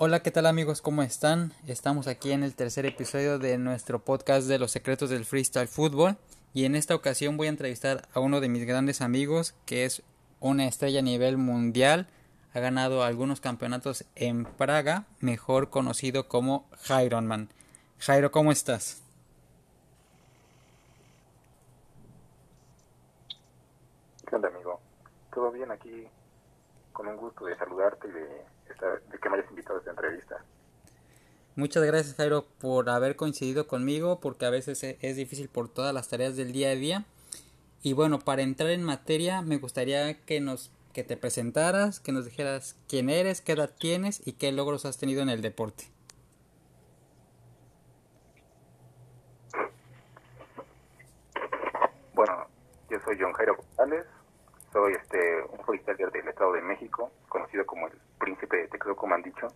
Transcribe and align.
Hola, 0.00 0.20
¿qué 0.20 0.30
tal 0.30 0.46
amigos? 0.46 0.80
¿Cómo 0.80 1.02
están? 1.02 1.52
Estamos 1.66 2.06
aquí 2.06 2.30
en 2.30 2.44
el 2.44 2.54
tercer 2.54 2.86
episodio 2.86 3.40
de 3.40 3.58
nuestro 3.58 3.98
podcast 3.98 4.46
de 4.46 4.60
los 4.60 4.70
secretos 4.70 5.10
del 5.10 5.24
freestyle 5.24 5.66
fútbol 5.66 6.16
y 6.54 6.66
en 6.66 6.76
esta 6.76 6.94
ocasión 6.94 7.36
voy 7.36 7.48
a 7.48 7.50
entrevistar 7.50 8.06
a 8.14 8.20
uno 8.20 8.40
de 8.40 8.48
mis 8.48 8.64
grandes 8.64 9.00
amigos 9.00 9.56
que 9.66 9.84
es 9.84 10.04
una 10.38 10.68
estrella 10.68 11.00
a 11.00 11.02
nivel 11.02 11.36
mundial, 11.36 12.06
ha 12.54 12.60
ganado 12.60 13.02
algunos 13.02 13.40
campeonatos 13.40 14.04
en 14.14 14.44
Praga, 14.44 15.06
mejor 15.18 15.68
conocido 15.68 16.28
como 16.28 16.68
Jaironman. 16.84 17.48
Jairo, 17.98 18.30
¿cómo 18.30 18.52
estás? 18.52 19.02
¿Qué 24.28 24.36
onda, 24.36 24.46
amigo? 24.46 24.78
¿Todo 25.34 25.50
bien 25.50 25.72
aquí? 25.72 26.06
Con 26.92 27.08
un 27.08 27.16
gusto 27.16 27.46
de 27.46 27.56
saludarte 27.56 28.06
y 28.06 28.12
de 28.12 28.47
de 28.86 29.18
que 29.18 29.28
me 29.28 29.36
hayas 29.36 29.50
invitado 29.50 29.76
a 29.76 29.78
esta 29.78 29.90
entrevista. 29.90 30.44
Muchas 31.56 31.82
gracias 31.82 32.14
Jairo 32.14 32.46
por 32.60 32.88
haber 32.88 33.16
coincidido 33.16 33.66
conmigo 33.66 34.20
porque 34.20 34.46
a 34.46 34.50
veces 34.50 34.82
e, 34.84 34.96
es 35.02 35.16
difícil 35.16 35.48
por 35.48 35.68
todas 35.68 35.92
las 35.92 36.08
tareas 36.08 36.36
del 36.36 36.52
día 36.52 36.70
a 36.70 36.74
día. 36.74 37.04
Y 37.82 37.94
bueno, 37.94 38.20
para 38.20 38.42
entrar 38.42 38.70
en 38.70 38.84
materia 38.84 39.42
me 39.42 39.58
gustaría 39.58 40.20
que 40.24 40.40
nos 40.40 40.70
que 40.92 41.04
te 41.04 41.16
presentaras, 41.16 42.00
que 42.00 42.12
nos 42.12 42.24
dijeras 42.24 42.76
quién 42.88 43.10
eres, 43.10 43.40
qué 43.40 43.52
edad 43.52 43.70
tienes 43.78 44.26
y 44.26 44.32
qué 44.32 44.50
logros 44.52 44.84
has 44.84 44.98
tenido 44.98 45.22
en 45.22 45.28
el 45.28 45.42
deporte. 45.42 45.84
Bueno, 52.14 52.48
yo 52.90 52.98
soy 53.04 53.16
John 53.20 53.32
Jairo 53.32 53.56
González, 53.56 54.06
soy 54.72 54.94
este 54.94 55.42
un 55.50 55.64
freestyler 55.64 56.10
del 56.10 56.28
Estado 56.28 56.52
de 56.52 56.62
México, 56.62 57.10
conocido 57.28 57.64
como 57.66 57.86
el 57.86 57.94
Príncipe 58.18 58.56
de 58.56 58.68
Texas, 58.68 58.94
como 58.96 59.14
han 59.14 59.22
dicho. 59.22 59.48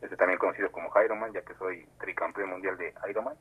Este, 0.00 0.16
también 0.16 0.38
conocido 0.38 0.70
como 0.72 0.90
Ironman, 1.04 1.32
ya 1.32 1.42
que 1.42 1.54
soy 1.54 1.86
tricampeón 2.00 2.50
mundial 2.50 2.76
de 2.76 2.92
Ironman. 3.08 3.34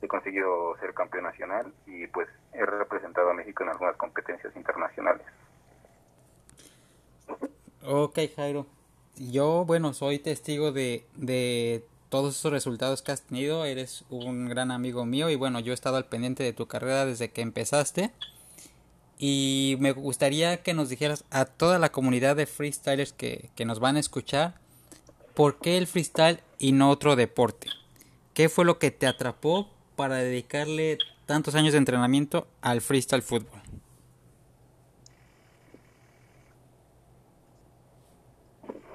He 0.00 0.08
conseguido 0.08 0.76
ser 0.78 0.94
campeón 0.94 1.24
nacional 1.24 1.72
y 1.86 2.06
pues 2.08 2.28
he 2.54 2.64
representado 2.64 3.30
a 3.30 3.34
México 3.34 3.62
en 3.62 3.68
algunas 3.70 3.96
competencias 3.96 4.54
internacionales. 4.56 5.22
Ok, 7.84 8.18
Jairo. 8.34 8.66
Yo, 9.16 9.64
bueno, 9.64 9.92
soy 9.92 10.18
testigo 10.18 10.72
de, 10.72 11.06
de 11.14 11.84
todos 12.08 12.36
esos 12.36 12.52
resultados 12.52 13.02
que 13.02 13.12
has 13.12 13.22
tenido. 13.22 13.64
Eres 13.64 14.04
un 14.08 14.48
gran 14.48 14.70
amigo 14.70 15.04
mío 15.04 15.30
y 15.30 15.36
bueno, 15.36 15.60
yo 15.60 15.72
he 15.72 15.74
estado 15.74 15.98
al 15.98 16.06
pendiente 16.06 16.42
de 16.42 16.52
tu 16.52 16.66
carrera 16.66 17.04
desde 17.04 17.30
que 17.30 17.42
empezaste. 17.42 18.12
Y 19.24 19.76
me 19.78 19.92
gustaría 19.92 20.64
que 20.64 20.74
nos 20.74 20.88
dijeras 20.88 21.24
a 21.30 21.44
toda 21.44 21.78
la 21.78 21.92
comunidad 21.92 22.34
de 22.34 22.44
freestylers 22.46 23.12
que, 23.12 23.50
que 23.54 23.64
nos 23.64 23.78
van 23.78 23.94
a 23.94 24.00
escuchar, 24.00 24.54
¿por 25.34 25.58
qué 25.60 25.78
el 25.78 25.86
freestyle 25.86 26.40
y 26.58 26.72
no 26.72 26.90
otro 26.90 27.14
deporte? 27.14 27.68
¿Qué 28.34 28.48
fue 28.48 28.64
lo 28.64 28.80
que 28.80 28.90
te 28.90 29.06
atrapó 29.06 29.70
para 29.94 30.16
dedicarle 30.16 30.98
tantos 31.24 31.54
años 31.54 31.70
de 31.70 31.78
entrenamiento 31.78 32.48
al 32.62 32.80
freestyle 32.80 33.22
fútbol? 33.22 33.62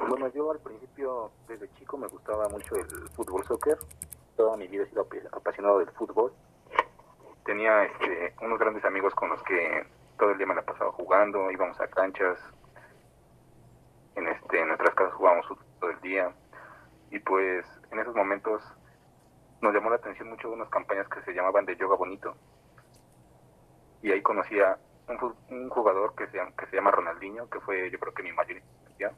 Bueno, 0.09 0.29
yo 0.35 0.51
al 0.51 0.59
principio, 0.59 1.31
desde 1.47 1.69
chico, 1.79 1.97
me 1.97 2.07
gustaba 2.07 2.49
mucho 2.49 2.75
el 2.75 3.09
fútbol 3.15 3.45
soccer. 3.47 3.77
Toda 4.35 4.57
mi 4.57 4.67
vida 4.67 4.83
he 4.83 4.89
sido 4.89 5.07
apasionado 5.31 5.79
del 5.79 5.91
fútbol. 5.91 6.33
Tenía 7.45 7.85
este, 7.85 8.35
unos 8.41 8.59
grandes 8.59 8.83
amigos 8.83 9.15
con 9.15 9.29
los 9.29 9.41
que 9.43 9.87
todo 10.17 10.31
el 10.31 10.37
día 10.37 10.47
me 10.47 10.55
la 10.55 10.63
pasaba 10.63 10.91
jugando, 10.91 11.51
íbamos 11.51 11.79
a 11.79 11.87
canchas, 11.87 12.39
en 14.15 14.27
este 14.27 14.59
en 14.59 14.67
nuestras 14.67 14.95
casas 14.95 15.13
jugábamos 15.13 15.45
todo 15.79 15.91
el 15.91 16.01
día. 16.01 16.33
Y 17.11 17.19
pues 17.19 17.65
en 17.91 17.99
esos 17.99 18.15
momentos 18.15 18.61
nos 19.61 19.73
llamó 19.73 19.89
la 19.89 19.97
atención 19.97 20.29
mucho 20.29 20.51
unas 20.51 20.69
campañas 20.69 21.07
que 21.07 21.21
se 21.21 21.33
llamaban 21.33 21.65
de 21.65 21.75
yoga 21.77 21.95
bonito. 21.95 22.35
Y 24.01 24.11
ahí 24.11 24.21
conocí 24.21 24.59
a 24.59 24.77
un, 25.07 25.69
jugador 25.69 26.15
que 26.15 26.27
se, 26.27 26.39
que 26.57 26.65
se 26.67 26.75
llama 26.75 26.91
Ronaldinho 26.91 27.49
que 27.49 27.59
fue 27.61 27.89
yo 27.89 27.97
creo 27.97 28.13
que 28.13 28.23
mi 28.23 28.33
mayor 28.33 28.57
inspiración 28.57 29.13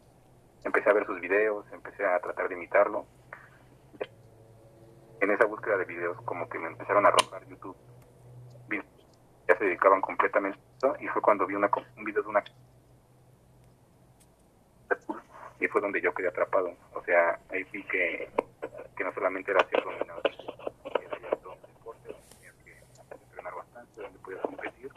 empecé 0.63 0.89
a 0.89 0.93
ver 0.93 1.05
sus 1.05 1.19
videos 1.19 1.65
empecé 1.71 2.05
a 2.05 2.19
tratar 2.19 2.47
de 2.47 2.55
imitarlo. 2.55 3.05
En 5.21 5.31
esa 5.31 5.45
búsqueda 5.45 5.77
de 5.77 5.85
videos 5.85 6.21
como 6.21 6.47
que 6.47 6.59
me 6.59 6.67
empezaron 6.67 7.05
a 7.05 7.09
arrojar 7.09 7.45
YouTube. 7.47 7.75
Ya 9.47 9.57
se 9.57 9.65
dedicaban 9.65 9.99
completamente 9.99 10.68
y 10.99 11.07
fue 11.07 11.21
cuando 11.21 11.45
vi 11.45 11.55
una, 11.55 11.69
un 11.97 12.03
video 12.03 12.23
de 12.23 12.29
una 12.29 12.43
y 15.59 15.67
fue 15.67 15.81
donde 15.81 16.01
yo 16.01 16.13
quedé 16.13 16.29
atrapado. 16.29 16.73
O 16.93 17.03
sea, 17.03 17.39
ahí 17.49 17.63
vi 17.71 17.83
que, 17.83 18.29
que 18.95 19.03
no 19.03 19.13
solamente 19.13 19.51
era 19.51 19.67
ser 19.67 19.83
dominado, 19.83 20.21
era 20.23 21.19
ya 21.19 21.35
todo 21.37 21.53
un 21.53 21.61
deporte 21.61 22.09
donde 22.09 22.27
tenías 22.29 22.55
que 22.63 23.15
entrenar 23.25 23.55
bastante, 23.55 24.01
donde 24.01 24.19
podías 24.19 24.41
competir 24.41 24.91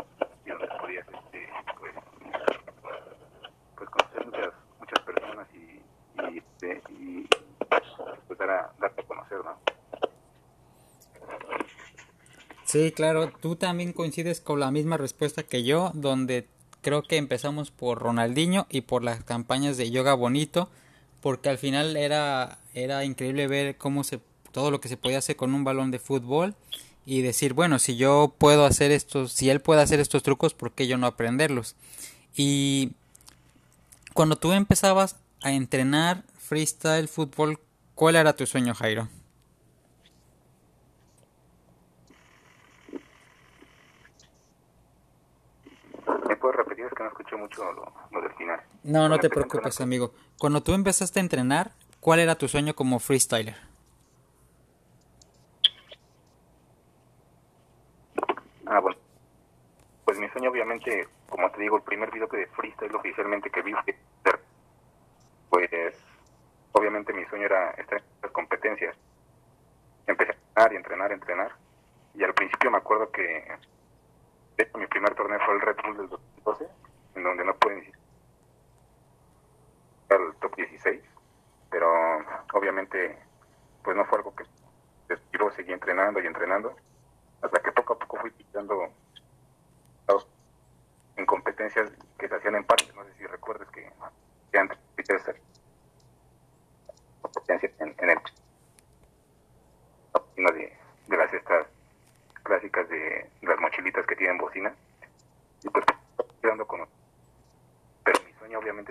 y 0.44 0.50
donde 0.50 0.68
podías 0.80 1.06
este, 1.08 1.48
pues, 1.78 1.94
pues 3.76 3.90
conocer 3.90 4.26
muchas, 4.26 4.54
muchas 4.78 5.00
personas 5.04 5.48
y, 5.52 5.82
y, 6.30 6.38
este, 6.38 6.82
y 6.90 7.28
pues 8.28 8.38
dar 8.38 8.50
a, 8.50 8.72
darte 8.78 9.00
a 9.00 9.04
conocer, 9.04 9.38
¿no? 9.44 9.58
Sí, 12.72 12.90
claro, 12.90 13.30
tú 13.30 13.54
también 13.54 13.92
coincides 13.92 14.40
con 14.40 14.58
la 14.58 14.70
misma 14.70 14.96
respuesta 14.96 15.42
que 15.42 15.62
yo, 15.62 15.90
donde 15.92 16.46
creo 16.80 17.02
que 17.02 17.18
empezamos 17.18 17.70
por 17.70 17.98
Ronaldinho 17.98 18.66
y 18.70 18.80
por 18.80 19.04
las 19.04 19.22
campañas 19.24 19.76
de 19.76 19.90
yoga 19.90 20.14
bonito, 20.14 20.70
porque 21.20 21.50
al 21.50 21.58
final 21.58 21.98
era 21.98 22.56
era 22.72 23.04
increíble 23.04 23.46
ver 23.46 23.76
cómo 23.76 24.04
se 24.04 24.20
todo 24.52 24.70
lo 24.70 24.80
que 24.80 24.88
se 24.88 24.96
podía 24.96 25.18
hacer 25.18 25.36
con 25.36 25.54
un 25.54 25.64
balón 25.64 25.90
de 25.90 25.98
fútbol 25.98 26.54
y 27.04 27.20
decir, 27.20 27.52
bueno, 27.52 27.78
si 27.78 27.96
yo 27.96 28.34
puedo 28.38 28.64
hacer 28.64 28.90
estos, 28.90 29.32
si 29.32 29.50
él 29.50 29.60
puede 29.60 29.82
hacer 29.82 30.00
estos 30.00 30.22
trucos, 30.22 30.54
¿por 30.54 30.72
qué 30.72 30.86
yo 30.86 30.96
no 30.96 31.06
aprenderlos? 31.06 31.76
Y 32.34 32.92
cuando 34.14 34.36
tú 34.36 34.52
empezabas 34.52 35.16
a 35.42 35.52
entrenar 35.52 36.24
freestyle 36.38 37.08
fútbol, 37.08 37.58
¿cuál 37.94 38.16
era 38.16 38.34
tu 38.34 38.46
sueño, 38.46 38.72
Jairo? 38.72 39.10
puedes 46.42 46.56
repetir? 46.56 46.84
Es 46.86 46.91
que 47.02 47.04
no 47.04 47.08
escuché 47.08 47.36
mucho 47.36 47.72
lo, 47.72 48.20
del 48.20 48.32
final. 48.34 48.60
No, 48.84 49.08
no 49.08 49.18
te 49.18 49.28
preocupes, 49.28 49.80
amigo. 49.80 50.12
Cuando 50.38 50.62
tú 50.62 50.74
empezaste 50.74 51.20
a 51.20 51.22
entrenar, 51.22 51.72
¿cuál 52.00 52.20
era 52.20 52.36
tu 52.36 52.48
sueño 52.48 52.74
como 52.74 52.98
freestyler? 52.98 53.56
Ah, 58.66 58.80
bueno. 58.80 58.98
Pues 60.04 60.18
mi 60.18 60.28
sueño, 60.28 60.50
obviamente, 60.50 61.08
como 61.28 61.50
te 61.50 61.62
digo, 61.62 61.76
el 61.76 61.82
primer 61.82 62.10
video 62.10 62.28
que 62.28 62.38
de 62.38 62.46
freestyle 62.48 62.94
oficialmente 62.94 63.50
que 63.50 63.62
vi 63.62 63.72
pues, 65.50 65.70
obviamente 66.72 67.12
mi 67.12 67.24
sueño 67.26 67.44
era 67.46 67.70
estar 67.72 67.98
en 67.98 68.04
las 68.22 68.32
competencias. 68.32 68.96
Empecé 70.06 70.32
a 70.32 70.34
entrenar 70.34 70.72
y 70.72 70.76
entrenar, 70.76 71.12
entrenar. 71.12 71.52
Y 72.14 72.24
al 72.24 72.34
principio 72.34 72.70
me 72.70 72.78
acuerdo 72.78 73.10
que 73.10 73.44
mi 74.78 74.86
primer 74.86 75.14
torneo 75.14 75.38
fue 75.44 75.54
el 75.54 75.60
Red 75.60 75.76
Bull 75.84 75.96
del 75.96 76.08
2012, 76.08 76.66
en 77.14 77.22
donde 77.22 77.44
no 77.44 77.54
pude 77.56 77.76
ni 77.76 77.92
al 80.10 80.34
top 80.40 80.56
16, 80.56 81.00
pero 81.70 81.90
obviamente 82.52 83.18
pues 83.82 83.96
no 83.96 84.04
fue 84.06 84.18
algo 84.18 84.34
que 84.34 84.44
yo 85.32 85.50
seguí 85.52 85.72
entrenando 85.72 86.20
y 86.20 86.26
entrenando, 86.26 86.74
hasta 87.42 87.60
que 87.60 87.72
poco 87.72 87.94
a 87.94 87.98
poco 87.98 88.18
fui 88.18 88.30
pillando 88.30 88.88
en 91.16 91.26
competencias 91.26 91.90
que 92.18 92.28
se 92.28 92.34
hacían 92.34 92.56
en 92.56 92.64
parques, 92.64 92.94
no 92.94 93.04
sé 93.04 93.14
si 93.18 93.26
recuerdes 93.26 93.68
que 93.68 93.90
antes 94.58 94.78
competencias 97.20 97.72
en, 97.80 97.94
en 97.98 98.10
el 98.10 98.18
de, 100.36 100.76
de 101.06 101.16
las 101.16 101.32
estas 101.32 101.66
clásicas 102.42 102.88
de 102.88 103.30
las 103.42 103.58
mochilitas 103.60 104.06
que 104.06 104.16
tienen 104.16 104.38
bocina. 104.38 104.74
Y 105.62 105.68
pues 105.68 105.84
quedando 106.40 106.66
con 106.66 106.86
Pero 108.04 108.18
mi 108.24 108.32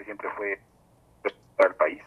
siempre 0.03 0.30
fue 0.38 0.59
para 1.56 1.69
el 1.69 1.75
país. 1.75 2.01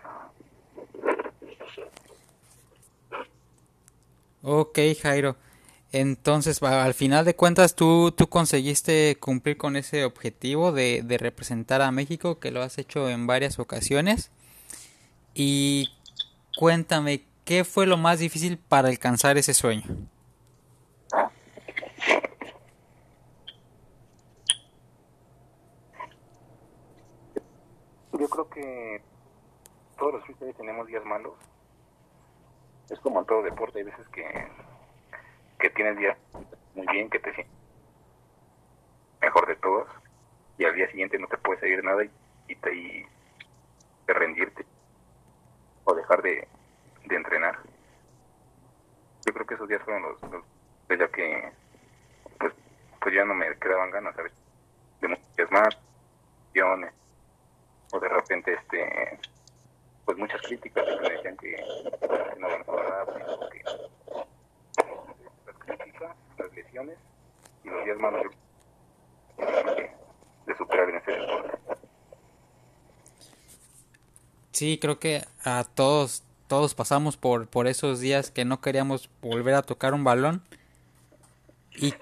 Ok, 4.43 4.79
Jairo. 5.01 5.37
Entonces, 5.93 6.63
al 6.63 6.95
final 6.95 7.25
de 7.25 7.37
cuentas, 7.37 7.77
tú, 7.77 8.11
tú 8.11 8.29
conseguiste 8.29 9.17
cumplir 9.21 9.57
con 9.57 9.77
ese 9.77 10.05
objetivo 10.05 10.73
de 10.73 11.17
representar 11.21 11.83
a 11.83 11.93
México, 11.93 12.41
que 12.41 12.51
lo 12.51 12.63
has 12.63 12.79
hecho 12.79 13.09
en 13.09 13.27
varias 13.29 13.59
ocasiones. 13.61 14.33
Y 15.35 15.91
cuéntame, 16.59 17.25
¿qué 17.45 17.65
fue 17.65 17.87
lo 17.87 17.97
más 17.97 18.19
difícil 18.19 18.59
para 18.59 18.89
alcanzar 18.89 19.39
ese 19.39 19.55
sueño? 19.55 19.85
Yo 28.13 28.29
creo 28.29 28.49
que 28.49 29.03
todos 29.99 30.15
los 30.15 30.25
freestyles 30.25 30.57
tenemos 30.57 30.87
días 30.87 31.04
malos 31.15 31.35
es 32.91 32.99
como 33.01 33.21
en 33.21 33.27
todo 33.27 33.43
deporte, 33.43 33.79
hay 33.79 33.85
veces 33.85 34.07
que, 34.09 34.25
que 35.59 35.71
tienes 35.71 35.97
días 35.97 36.19
muy 36.75 36.87
bien, 36.89 37.09
que 37.09 37.19
te 37.19 37.33
sientes 37.33 37.55
mejor 39.21 39.47
de 39.47 39.57
todos, 39.57 39.89
y 40.59 40.65
al 40.65 40.75
día 40.75 40.91
siguiente 40.91 41.19
no 41.19 41.27
te 41.29 41.39
puede 41.39 41.61
seguir 41.61 41.83
nada 41.83 42.05
y, 42.05 42.55
te 42.57 42.75
y 42.75 43.07
de 44.07 44.13
rendirte 44.13 44.67
o 45.85 45.95
dejar 45.95 46.21
de, 46.23 46.47
de 47.07 47.17
entrenar. 47.17 47.59
Yo 49.27 49.33
creo 49.33 49.47
que 49.47 49.55
esos 49.55 49.69
días 49.69 49.83
fueron 49.83 50.03
los, 50.03 50.23
los 50.31 50.45
ya 50.99 51.09
que 51.09 51.51
pues, 52.39 52.53
pues 53.01 53.15
ya 53.15 53.25
no 53.25 53.35
me 53.35 53.57
quedaban 53.57 53.91
ganas, 53.91 54.15
¿sabes? 54.15 54.33
De 55.01 55.09
muchas 55.09 55.51
más, 55.51 55.79
o 57.93 58.01
de 58.01 58.09
repente 58.09 58.53
este 58.53 59.19
pues 60.05 60.19
muchas 60.19 60.41
críticas 60.43 60.85
me 61.01 61.09
decían 61.09 61.37
que 61.37 61.65
no 62.39 62.47
avanzaba 62.47 62.83
rápido, 62.83 63.51
que 63.51 63.63
las 65.47 65.57
críticas, 65.59 66.17
las 66.39 66.55
lesiones 66.55 66.99
y 67.65 67.69
los 67.69 67.85
días 67.85 67.99
malos 67.99 68.23
de, 69.37 69.91
de 70.47 70.57
superar 70.57 70.91
en 70.91 70.97
ese 70.97 71.13
deporte. 71.13 71.59
Sí, 74.53 74.79
creo 74.81 74.99
que 74.99 75.23
a 75.45 75.65
todos 75.65 76.23
todos 76.47 76.75
pasamos 76.75 77.17
por 77.17 77.49
por 77.49 77.67
esos 77.67 78.01
días 78.01 78.31
que 78.31 78.45
no 78.45 78.61
queríamos 78.61 79.11
volver 79.21 79.55
a 79.55 79.63
tocar 79.63 79.95
un 79.95 80.05
balón. 80.05 80.43
¿Y 81.77 81.95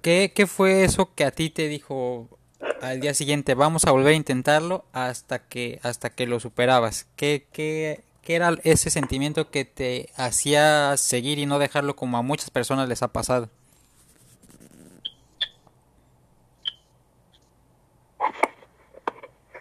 qué, 0.00 0.32
qué 0.34 0.46
fue 0.46 0.84
eso 0.84 1.14
que 1.14 1.24
a 1.24 1.30
ti 1.30 1.50
te 1.50 1.68
dijo 1.68 2.35
al 2.80 3.00
día 3.00 3.14
siguiente 3.14 3.54
vamos 3.54 3.84
a 3.84 3.92
volver 3.92 4.12
a 4.12 4.16
intentarlo 4.16 4.84
hasta 4.92 5.46
que 5.46 5.80
hasta 5.82 6.10
que 6.10 6.26
lo 6.26 6.40
superabas? 6.40 7.06
¿Qué, 7.16 7.46
qué, 7.52 8.04
qué 8.22 8.36
era 8.36 8.50
ese 8.64 8.90
sentimiento 8.90 9.50
que 9.50 9.64
te 9.64 10.10
hacía 10.16 10.96
seguir 10.96 11.38
y 11.38 11.46
no 11.46 11.58
dejarlo 11.58 11.96
como 11.96 12.18
a 12.18 12.22
muchas 12.22 12.50
personas 12.50 12.88
les 12.88 13.02
ha 13.02 13.08
pasado? 13.08 13.48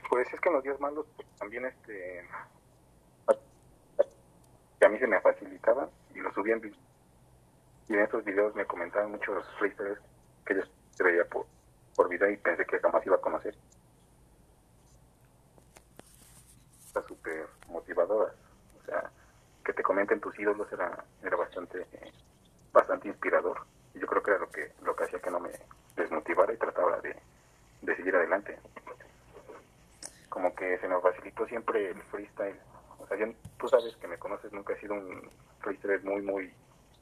Pues 0.09 0.33
es 0.33 0.39
que 0.39 0.49
en 0.49 0.55
los 0.55 0.63
días 0.63 0.79
malos 0.79 1.05
pues, 1.15 1.27
también 1.37 1.65
este 1.65 2.25
que 4.79 4.85
a 4.85 4.89
mí 4.89 4.99
se 4.99 5.07
me 5.07 5.19
facilitaban 5.21 5.89
y 6.13 6.19
lo 6.19 6.33
subían 6.33 6.61
y 7.87 7.93
en 7.93 7.99
estos 7.99 8.23
videos 8.23 8.55
me 8.55 8.65
comentaban 8.65 9.11
muchos 9.11 9.45
freestylers 9.59 10.01
que 10.45 10.53
ellos 10.53 10.69
veía 10.99 11.23
por, 11.25 11.45
por 11.95 12.09
video 12.09 12.29
y 12.29 12.37
pensé 12.37 12.65
que 12.65 12.79
jamás 12.79 13.05
iba 13.05 13.15
a 13.15 13.21
conocer. 13.21 13.55
Está 16.85 17.01
súper 17.07 17.47
motivadora. 17.67 18.33
O 18.81 18.85
sea, 18.85 19.09
que 19.63 19.73
te 19.73 19.83
comenten 19.83 20.19
tus 20.19 20.37
ídolos 20.39 20.71
era, 20.71 21.03
era 21.23 21.35
bastante 21.35 21.85
bastante 22.75 23.07
inspirador. 23.07 23.61
Y 23.95 23.99
yo 23.99 24.07
creo 24.07 24.21
que 24.21 24.31
era 24.31 24.39
lo 24.39 24.51
que, 24.51 24.71
lo 24.83 24.95
que 24.95 25.05
hacía 25.05 25.19
que 25.19 25.31
no 25.31 25.39
me 25.39 25.51
desmotivara 25.95 26.53
y 26.53 26.57
trataba 26.57 26.99
de, 26.99 27.15
seguir 27.95 28.15
adelante. 28.15 28.59
Como 30.29 30.53
que 30.53 30.77
se 30.79 30.87
me 30.87 30.99
facilitó 30.99 31.47
siempre 31.47 31.91
el 31.91 32.03
freestyle. 32.03 32.59
O 32.99 33.07
sea, 33.07 33.17
yo, 33.17 33.27
tú 33.57 33.69
sabes 33.69 33.95
que 33.95 34.07
me 34.07 34.19
conoces, 34.19 34.51
nunca 34.51 34.73
he 34.73 34.79
sido 34.79 34.93
un 34.93 35.29
freestyle 35.61 36.03
muy, 36.03 36.21
muy 36.21 36.53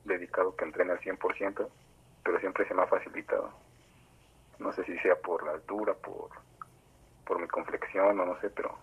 dedicado 0.06 0.56
que 0.56 0.66
entrene 0.66 0.92
al 0.92 1.00
100%, 1.00 1.68
pero 2.24 2.40
siempre 2.40 2.68
se 2.68 2.74
me 2.76 2.84
ha 2.84 2.88
facilitado. 2.88 3.52
No 4.64 4.74
sé 4.74 4.86
si 4.86 4.98
sea 5.00 5.16
por 5.16 5.46
la 5.46 5.52
altura, 5.52 5.94
por, 5.94 6.30
por 7.26 7.40
mi 7.40 7.48
complexión 7.48 8.18
o 8.20 8.26
no 8.26 8.40
sé, 8.40 8.50
pero 8.50 8.78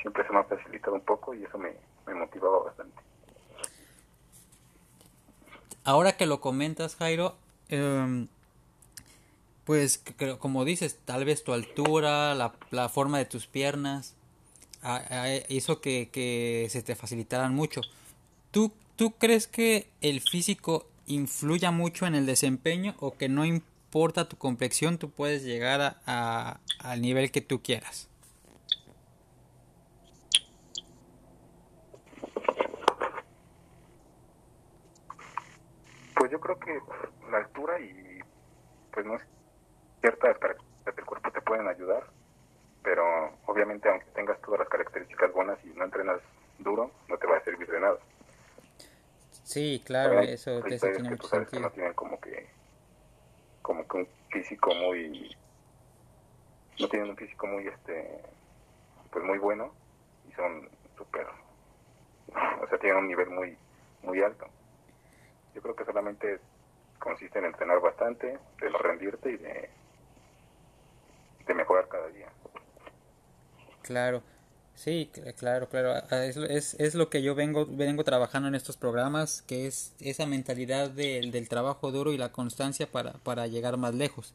siempre 0.00 0.24
se 0.24 0.32
me 0.32 0.38
ha 0.38 0.44
facilitado 0.44 0.94
un 0.94 1.00
poco 1.00 1.34
y 1.34 1.42
eso 1.42 1.58
me, 1.58 1.72
me 2.06 2.14
motivaba 2.14 2.60
bastante. 2.64 2.96
Ahora 5.82 6.16
que 6.16 6.26
lo 6.26 6.40
comentas, 6.40 6.94
Jairo, 6.94 7.34
eh, 7.68 8.26
pues 9.64 9.98
que, 9.98 10.38
como 10.38 10.64
dices, 10.64 11.00
tal 11.04 11.24
vez 11.24 11.42
tu 11.42 11.52
altura, 11.52 12.34
la, 12.34 12.54
la 12.70 12.88
forma 12.88 13.18
de 13.18 13.24
tus 13.24 13.48
piernas, 13.48 14.14
a, 14.82 15.28
hizo 15.48 15.80
que, 15.80 16.10
que 16.10 16.68
se 16.70 16.82
te 16.82 16.94
facilitaran 16.94 17.54
mucho. 17.54 17.80
¿Tú, 18.52 18.72
¿Tú 18.96 19.14
crees 19.18 19.48
que 19.48 19.88
el 20.00 20.20
físico 20.20 20.86
influya 21.06 21.70
mucho 21.70 22.06
en 22.06 22.14
el 22.14 22.24
desempeño 22.24 22.94
o 23.00 23.16
que 23.16 23.28
no 23.28 23.44
importa 23.44 23.73
tu 24.28 24.36
complexión, 24.36 24.98
tú 24.98 25.10
puedes 25.10 25.44
llegar 25.44 25.80
a, 25.80 26.00
a, 26.04 26.60
al 26.80 27.00
nivel 27.00 27.30
que 27.30 27.40
tú 27.40 27.62
quieras? 27.62 28.08
Pues 36.16 36.30
yo 36.30 36.40
creo 36.40 36.58
que 36.58 36.80
la 37.30 37.38
altura 37.38 37.78
y 37.80 38.18
pues 38.92 39.06
no 39.06 39.16
ciertas 40.00 40.38
características 40.38 40.96
del 40.96 41.04
cuerpo 41.04 41.30
te 41.30 41.40
pueden 41.42 41.68
ayudar, 41.68 42.04
pero 42.82 43.04
obviamente 43.46 43.88
aunque 43.88 44.06
tengas 44.06 44.40
todas 44.40 44.60
las 44.60 44.68
características 44.68 45.32
buenas 45.32 45.58
y 45.64 45.68
no 45.68 45.84
entrenas 45.84 46.20
duro, 46.58 46.90
no 47.08 47.16
te 47.16 47.28
va 47.28 47.36
a 47.36 47.44
servir 47.44 47.68
de 47.68 47.80
nada. 47.80 47.98
Sí, 49.44 49.80
claro, 49.84 50.20
eso, 50.20 50.66
eso 50.66 50.86
tiene 50.90 51.10
mucho 51.10 51.28
sentido. 51.28 51.62
no 51.62 51.70
tienen 51.70 51.92
como 51.92 52.18
que, 52.20 52.48
como 53.64 53.88
que 53.88 53.96
un 53.96 54.08
físico 54.28 54.74
muy, 54.74 55.34
no 56.78 56.86
tienen 56.86 57.08
un 57.08 57.16
físico 57.16 57.46
muy, 57.46 57.66
este, 57.66 58.20
pues 59.10 59.24
muy 59.24 59.38
bueno 59.38 59.72
y 60.28 60.32
son 60.34 60.68
súper, 60.98 61.26
o 62.62 62.66
sea, 62.68 62.78
tienen 62.78 62.98
un 62.98 63.08
nivel 63.08 63.30
muy, 63.30 63.56
muy 64.02 64.20
alto. 64.20 64.46
Yo 65.54 65.62
creo 65.62 65.74
que 65.74 65.86
solamente 65.86 66.40
consiste 66.98 67.38
en 67.38 67.46
entrenar 67.46 67.80
bastante, 67.80 68.38
de 68.60 68.70
no 68.70 68.76
rendirte 68.76 69.30
y 69.30 69.38
de, 69.38 69.70
de 71.46 71.54
mejorar 71.54 71.88
cada 71.88 72.08
día. 72.08 72.28
Claro. 73.80 74.22
Sí, 74.74 75.08
claro, 75.38 75.68
claro. 75.68 75.96
Es, 76.10 76.36
es, 76.36 76.74
es, 76.78 76.94
lo 76.94 77.08
que 77.08 77.22
yo 77.22 77.34
vengo, 77.34 77.64
vengo 77.66 78.04
trabajando 78.04 78.48
en 78.48 78.54
estos 78.54 78.76
programas, 78.76 79.42
que 79.42 79.66
es 79.66 79.92
esa 80.00 80.26
mentalidad 80.26 80.90
de, 80.90 81.28
del 81.30 81.48
trabajo 81.48 81.92
duro 81.92 82.12
y 82.12 82.18
la 82.18 82.32
constancia 82.32 82.90
para, 82.90 83.12
para 83.12 83.46
llegar 83.46 83.76
más 83.76 83.94
lejos. 83.94 84.34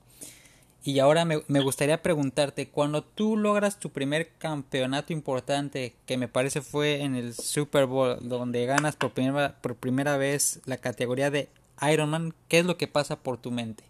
Y 0.83 0.99
ahora 0.99 1.25
me, 1.25 1.43
me, 1.47 1.59
gustaría 1.59 2.01
preguntarte, 2.01 2.69
cuando 2.69 3.03
tú 3.03 3.35
logras 3.35 3.79
tu 3.79 3.89
primer 3.89 4.29
campeonato 4.37 5.11
importante, 5.11 5.93
que 6.05 6.17
me 6.17 6.29
parece 6.29 6.61
fue 6.61 7.01
en 7.01 7.15
el 7.15 7.33
Super 7.33 7.85
Bowl, 7.85 8.17
donde 8.21 8.65
ganas 8.65 8.95
por 8.95 9.11
primera, 9.11 9.57
por 9.61 9.75
primera 9.75 10.15
vez 10.15 10.61
la 10.65 10.77
categoría 10.77 11.29
de 11.29 11.49
Ironman, 11.81 12.33
¿qué 12.47 12.59
es 12.59 12.65
lo 12.65 12.77
que 12.77 12.87
pasa 12.87 13.17
por 13.17 13.37
tu 13.37 13.51
mente? 13.51 13.83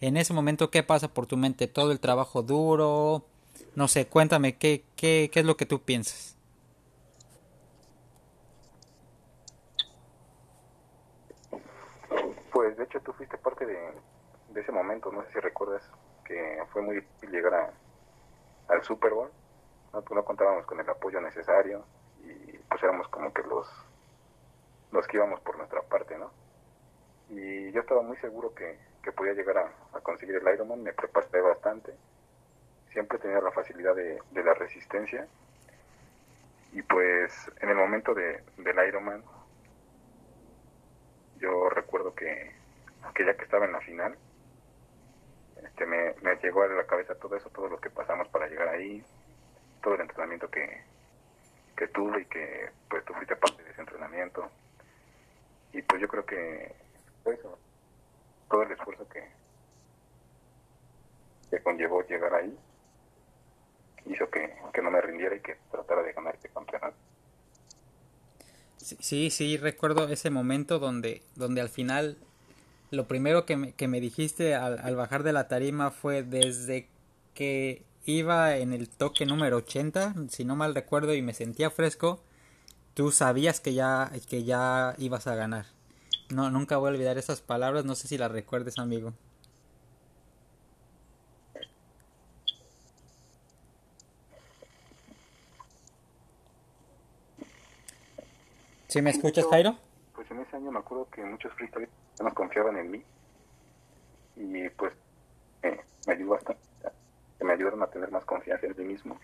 En 0.00 0.16
ese 0.16 0.32
momento, 0.32 0.70
¿qué 0.70 0.84
pasa 0.84 1.08
por 1.08 1.26
tu 1.26 1.36
mente? 1.36 1.66
¿Todo 1.66 1.90
el 1.90 2.00
trabajo 2.00 2.42
duro? 2.42 3.26
No 3.76 3.86
sé, 3.86 4.08
cuéntame, 4.08 4.56
¿qué, 4.56 4.84
qué, 4.96 5.30
qué 5.32 5.40
es 5.40 5.46
lo 5.46 5.56
que 5.56 5.64
tú 5.64 5.80
piensas? 5.82 6.36
Pues 12.52 12.76
de 12.76 12.84
hecho 12.84 13.00
tú 13.00 13.12
fuiste 13.12 13.38
parte 13.38 13.64
de, 13.64 13.92
ese 14.56 14.72
momento, 14.72 15.12
no 15.12 15.22
sé 15.24 15.32
si 15.32 15.38
recuerdas 15.38 15.82
que 16.24 16.62
fue 16.72 16.82
muy 16.82 16.96
difícil 16.96 17.30
llegar 17.30 17.54
a, 17.54 17.72
al 18.68 18.82
Super 18.82 19.12
Bowl, 19.12 19.30
¿no? 19.92 20.02
Pues 20.02 20.16
no 20.16 20.24
contábamos 20.24 20.66
con 20.66 20.80
el 20.80 20.90
apoyo 20.90 21.20
necesario 21.20 21.84
y 22.24 22.58
pues 22.58 22.82
éramos 22.82 23.08
como 23.08 23.32
que 23.32 23.42
los, 23.44 23.68
los 24.90 25.06
que 25.06 25.16
íbamos 25.16 25.40
por 25.40 25.56
nuestra 25.56 25.80
parte, 25.82 26.18
¿no? 26.18 26.32
Y 27.28 27.70
yo 27.70 27.80
estaba 27.80 28.02
muy 28.02 28.16
seguro 28.16 28.52
que, 28.52 28.78
que 29.02 29.12
podía 29.12 29.32
llegar 29.32 29.58
a, 29.58 29.72
a 29.96 30.00
conseguir 30.00 30.34
el 30.34 30.54
Ironman, 30.54 30.82
me 30.82 30.92
preparé 30.92 31.40
bastante, 31.40 31.94
siempre 32.92 33.18
tenía 33.18 33.40
la 33.40 33.52
facilidad 33.52 33.94
de, 33.94 34.20
de, 34.30 34.44
la 34.44 34.54
resistencia. 34.54 35.26
Y 36.72 36.82
pues 36.82 37.50
en 37.60 37.68
el 37.68 37.76
momento 37.76 38.14
de, 38.14 38.42
del 38.58 38.88
Ironman, 38.88 39.22
yo 41.38 41.68
recuerdo 41.70 42.14
que, 42.14 42.52
que 43.14 43.24
ya 43.24 43.36
que 43.36 43.44
estaba 43.44 43.64
en 43.64 43.72
la 43.72 43.80
final, 43.80 44.16
este, 45.64 45.86
me, 45.86 46.14
me, 46.22 46.36
llegó 46.36 46.62
a 46.62 46.68
la 46.68 46.86
cabeza 46.86 47.14
todo 47.14 47.36
eso, 47.36 47.50
todo 47.50 47.68
lo 47.68 47.80
que 47.80 47.90
pasamos 47.90 48.28
para 48.28 48.46
llegar 48.46 48.68
ahí, 48.68 49.04
todo 49.82 49.94
el 49.94 50.02
entrenamiento 50.02 50.50
que, 50.50 50.82
que 51.76 51.88
tuve 51.88 52.22
y 52.22 52.24
que 52.26 52.70
pues 52.88 53.04
tú 53.04 53.14
fuiste 53.14 53.36
parte 53.36 53.62
de 53.62 53.70
ese 53.70 53.80
entrenamiento. 53.80 54.50
Y 55.72 55.82
pues 55.82 56.00
yo 56.00 56.08
creo 56.08 56.24
que 56.24 56.74
eso, 57.24 57.58
todo 58.50 58.62
el 58.62 58.72
esfuerzo 58.72 59.08
que, 59.08 59.24
que 61.50 61.62
conllevó 61.62 62.02
llegar 62.02 62.34
ahí, 62.34 62.58
hizo 64.06 64.28
que, 64.30 64.54
que, 64.72 64.82
no 64.82 64.90
me 64.90 65.00
rindiera 65.00 65.34
y 65.36 65.40
que 65.40 65.56
tratara 65.70 66.02
de 66.02 66.12
ganar 66.12 66.34
este 66.34 66.48
campeonato. 66.48 66.96
Sí, 68.78 69.30
sí, 69.30 69.56
recuerdo 69.56 70.08
ese 70.08 70.30
momento 70.30 70.78
donde, 70.78 71.22
donde 71.36 71.60
al 71.60 71.68
final 71.68 72.16
lo 72.90 73.06
primero 73.06 73.46
que 73.46 73.56
me, 73.56 73.72
que 73.72 73.88
me 73.88 74.00
dijiste 74.00 74.54
al, 74.54 74.78
al, 74.78 74.96
bajar 74.96 75.22
de 75.22 75.32
la 75.32 75.48
tarima 75.48 75.90
fue 75.90 76.22
desde 76.22 76.88
que 77.34 77.84
iba 78.04 78.56
en 78.56 78.72
el 78.72 78.88
toque 78.88 79.26
número 79.26 79.58
80, 79.58 80.14
si 80.28 80.44
no 80.44 80.56
mal 80.56 80.74
recuerdo, 80.74 81.14
y 81.14 81.22
me 81.22 81.34
sentía 81.34 81.70
fresco, 81.70 82.22
tú 82.94 83.12
sabías 83.12 83.60
que 83.60 83.74
ya, 83.74 84.10
que 84.28 84.44
ya 84.44 84.94
ibas 84.98 85.26
a 85.26 85.34
ganar. 85.34 85.66
No, 86.30 86.50
nunca 86.50 86.76
voy 86.76 86.88
a 86.90 86.92
olvidar 86.92 87.18
esas 87.18 87.40
palabras, 87.40 87.84
no 87.84 87.94
sé 87.94 88.08
si 88.08 88.18
las 88.18 88.30
recuerdes, 88.30 88.78
amigo. 88.78 89.12
¿Sí 98.90 99.00
me 99.02 99.10
escuchas, 99.10 99.46
Jairo? 99.46 99.76
Pues 100.16 100.28
en 100.32 100.40
ese 100.40 100.56
año 100.56 100.72
me 100.72 100.80
acuerdo 100.80 101.08
que 101.12 101.22
muchos 101.22 101.52
freestylers 101.52 101.92
no 102.20 102.34
confiaban 102.34 102.76
en 102.76 102.90
mí 102.90 103.04
y 104.34 104.68
pues 104.70 104.92
eh, 105.62 105.80
me 106.08 106.14
ayudó 106.14 106.30
bastante, 106.30 106.60
me 107.40 107.52
ayudaron 107.52 107.84
a 107.84 107.86
tener 107.86 108.10
más 108.10 108.24
confianza 108.24 108.66
en 108.66 108.74
mí 108.76 108.84
mismo. 108.86 109.16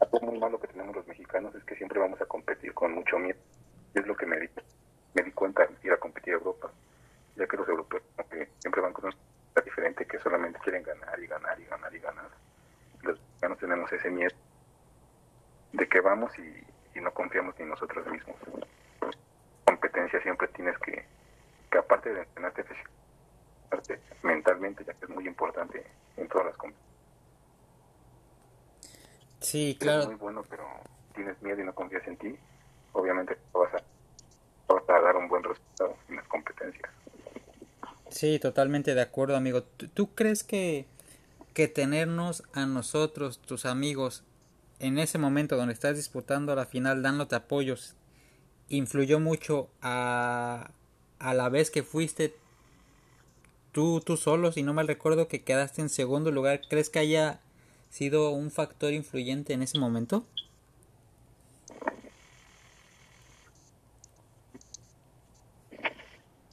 algo 0.00 0.20
muy 0.20 0.38
malo 0.38 0.60
que 0.60 0.66
tenemos 0.66 0.94
los 0.94 1.06
mexicanos 1.06 1.54
es 1.54 1.64
que 1.64 1.76
siempre 1.76 1.98
vamos 1.98 2.20
a 2.20 2.26
competir 2.26 2.74
con 2.74 2.92
mucho 2.92 3.18
miedo. 3.18 3.38
Y 3.94 4.00
es 4.00 4.06
lo 4.06 4.14
que 4.14 4.26
me 4.26 4.38
di, 4.38 4.50
me 5.14 5.22
di 5.22 5.32
cuenta 5.32 5.62
al 5.62 5.70
ir 5.82 5.92
a 5.92 5.96
competir 5.96 6.34
a 6.34 6.36
Europa, 6.36 6.70
ya 7.36 7.46
que 7.46 7.56
los 7.56 7.68
europeos 7.70 8.02
siempre 8.58 8.82
van 8.82 8.92
con 8.92 9.06
una 9.06 9.62
diferente 9.64 10.04
que 10.04 10.18
solamente 10.18 10.58
quieren 10.58 10.82
ganar 10.82 11.18
y 11.20 11.26
ganar 11.26 11.58
y 11.58 11.64
ganar 11.64 11.94
y 11.94 11.98
ganar. 12.00 12.28
Los 13.00 13.18
mexicanos 13.18 13.58
tenemos 13.58 13.90
ese 13.90 14.10
miedo 14.10 14.34
de 15.72 15.88
que 15.88 16.00
vamos 16.00 16.32
y, 16.38 17.00
no 17.00 17.12
confiamos 17.12 17.54
ni 17.58 17.64
nosotros 17.64 18.06
mismos. 18.08 18.36
Competencia 19.64 20.20
siempre 20.20 20.48
tienes 20.48 20.76
que, 20.80 21.02
que 21.70 21.78
aparte 21.78 22.12
de 22.12 22.20
entrenarte 22.20 22.62
mentalmente, 24.22 24.84
ya 24.84 24.92
que 24.92 25.06
es 25.06 25.10
muy 25.10 25.26
importante 25.26 25.82
en 26.18 26.28
todas 26.28 26.48
las 26.48 26.56
competencias. 26.56 26.90
Sí, 29.40 29.76
claro. 29.80 30.02
Es 30.02 30.08
muy 30.08 30.16
bueno, 30.16 30.44
pero 30.50 30.64
tienes 31.14 31.40
miedo 31.40 31.60
y 31.60 31.64
no 31.64 31.74
confías 31.74 32.06
en 32.06 32.16
ti, 32.18 32.38
obviamente 32.92 33.38
vas 33.52 33.72
a, 33.74 34.72
vas 34.72 34.88
a 34.88 35.00
dar 35.00 35.16
un 35.16 35.28
buen 35.28 35.42
resultado 35.42 35.96
en 36.08 36.16
las 36.16 36.26
competencias. 36.28 36.90
Sí, 38.10 38.38
totalmente 38.38 38.94
de 38.94 39.00
acuerdo, 39.00 39.36
amigo. 39.36 39.62
¿Tú, 39.62 40.14
crees 40.14 40.44
que, 40.44 40.86
que 41.54 41.68
tenernos 41.68 42.42
a 42.52 42.66
nosotros, 42.66 43.40
tus 43.40 43.64
amigos, 43.64 44.24
en 44.80 44.98
ese 44.98 45.18
momento 45.18 45.56
donde 45.56 45.74
estás 45.74 45.96
disputando 45.96 46.54
la 46.56 46.64
final 46.64 47.02
dándote 47.02 47.36
apoyos 47.36 47.94
influyó 48.68 49.20
mucho 49.20 49.68
a, 49.82 50.70
a 51.18 51.34
la 51.34 51.48
vez 51.48 51.70
que 51.70 51.82
fuiste 51.82 52.34
tú, 53.72 54.00
tú 54.00 54.16
solo, 54.16 54.52
si 54.52 54.62
no 54.62 54.72
mal 54.72 54.88
recuerdo 54.88 55.28
que 55.28 55.42
quedaste 55.42 55.82
en 55.82 55.88
segundo 55.88 56.32
lugar, 56.32 56.62
¿crees 56.68 56.88
que 56.88 56.98
haya 56.98 57.40
sido 57.90 58.30
un 58.30 58.50
factor 58.50 58.92
influyente 58.92 59.52
en 59.52 59.62
ese 59.62 59.78
momento? 59.78 60.24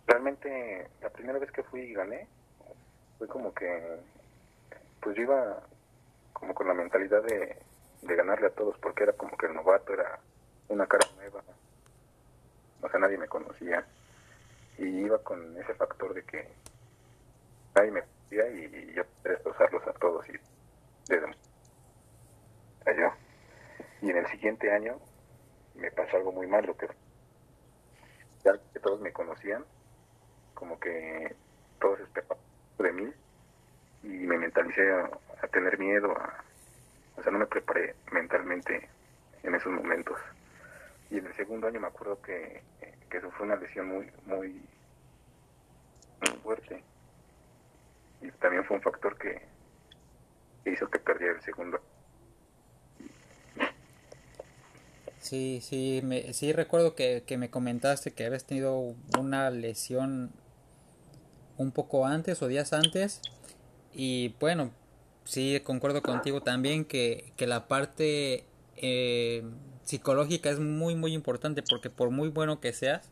Realmente 0.06 0.90
la 1.02 1.10
primera 1.10 1.40
vez 1.40 1.52
que 1.52 1.64
fui 1.64 1.82
y 1.82 1.94
gané 1.94 2.28
fue 3.18 3.28
como 3.28 3.54
que 3.54 4.00
pues 5.02 5.16
yo 5.16 5.24
iba 5.24 5.64
como 6.34 6.54
con 6.54 6.68
la 6.68 6.74
mentalidad 6.74 7.24
de 7.24 7.67
de 8.02 8.16
ganarle 8.16 8.48
a 8.48 8.52
todos 8.52 8.78
porque 8.80 9.04
era 9.04 9.14
como 9.14 9.36
que 9.38 9.48
el 9.48 9.54
novato 9.54 9.94
era 9.94 10.20
una 10.70 10.88
cara 10.88 11.08
nueva, 11.16 11.42
o 12.82 12.90
sea, 12.90 13.00
nadie 13.00 13.18
me 13.18 13.28
conocía 13.28 13.86
y 14.78 14.86
iba 14.86 15.18
con 15.20 15.58
ese 15.58 15.74
factor 15.74 16.14
de 16.14 16.24
que 16.24 16.48
nadie 17.76 17.92
me 17.92 18.02
conocía 18.02 18.50
y 18.50 18.94
yo 18.94 19.04
podía 19.06 19.34
destrozarlos 19.36 19.88
a 19.88 19.94
todos 19.94 20.28
y 20.30 20.34
desde 21.08 21.36
yo. 22.86 23.14
Y 24.02 24.12
en 24.12 24.18
el 24.18 24.28
siguiente 24.28 24.72
año 24.72 25.00
me 25.76 25.92
pasó 25.92 26.18
algo 26.18 26.32
muy 26.32 26.48
malo 26.48 26.78
que 26.78 26.88
ya 28.44 28.54
que 28.74 28.80
todos 28.80 29.02
me 29.02 29.12
conocían, 29.12 29.66
como 30.54 30.80
que 30.80 31.36
todos 31.80 32.00
esperaban 32.00 32.38
de 32.78 32.92
mí 32.94 33.14
y 34.04 34.08
me 34.08 34.38
mentalicé 34.38 34.90
a 34.92 35.48
tener 35.48 35.78
miedo, 35.80 36.12
a, 36.12 36.44
o 37.18 37.24
sea, 37.24 37.32
no 37.32 37.40
me 37.40 37.48
preparé 37.48 37.96
mentalmente 38.12 38.88
en 39.44 39.56
esos 39.56 39.72
momentos. 39.72 40.18
Y 41.10 41.18
en 41.18 41.26
el 41.26 41.36
segundo 41.36 41.68
año 41.68 41.80
me 41.80 41.88
acuerdo 41.88 42.22
que, 42.22 42.62
que 43.10 43.22
fue 43.22 43.46
una 43.46 43.56
lesión 43.56 43.88
muy, 43.88 44.12
muy, 44.26 44.62
fuerte. 46.44 46.84
Y 48.22 48.32
también 48.32 48.66
fue 48.66 48.78
un 48.78 48.84
factor 48.84 49.18
que, 49.18 49.42
hizo 50.66 50.90
que 50.90 51.00
perdiera 51.00 51.34
el 51.36 51.42
segundo. 51.42 51.80
Sí, 55.20 55.60
sí, 55.62 56.02
me, 56.04 56.34
sí 56.34 56.54
recuerdo 56.54 56.96
que, 56.96 57.24
que 57.26 57.38
me 57.38 57.50
comentaste 57.50 58.12
que 58.12 58.26
habías 58.26 58.46
tenido 58.46 58.96
una 59.20 59.50
lesión 59.50 60.32
un 61.58 61.72
poco 61.72 62.06
antes 62.06 62.42
o 62.42 62.48
días 62.48 62.74
antes. 62.74 63.22
Y 63.94 64.36
bueno, 64.40 64.72
sí, 65.28 65.60
concuerdo 65.64 66.02
contigo 66.02 66.42
también 66.42 66.86
que, 66.86 67.32
que 67.36 67.48
la 67.48 67.68
parte 67.68 68.46
eh, 68.78 69.44
psicológica 69.84 70.50
es 70.50 70.60
muy, 70.60 70.96
muy 70.96 71.14
importante 71.14 71.62
porque 71.62 71.90
por 71.90 72.10
muy 72.10 72.30
bueno 72.30 72.60
que 72.60 72.74
seas, 72.74 73.10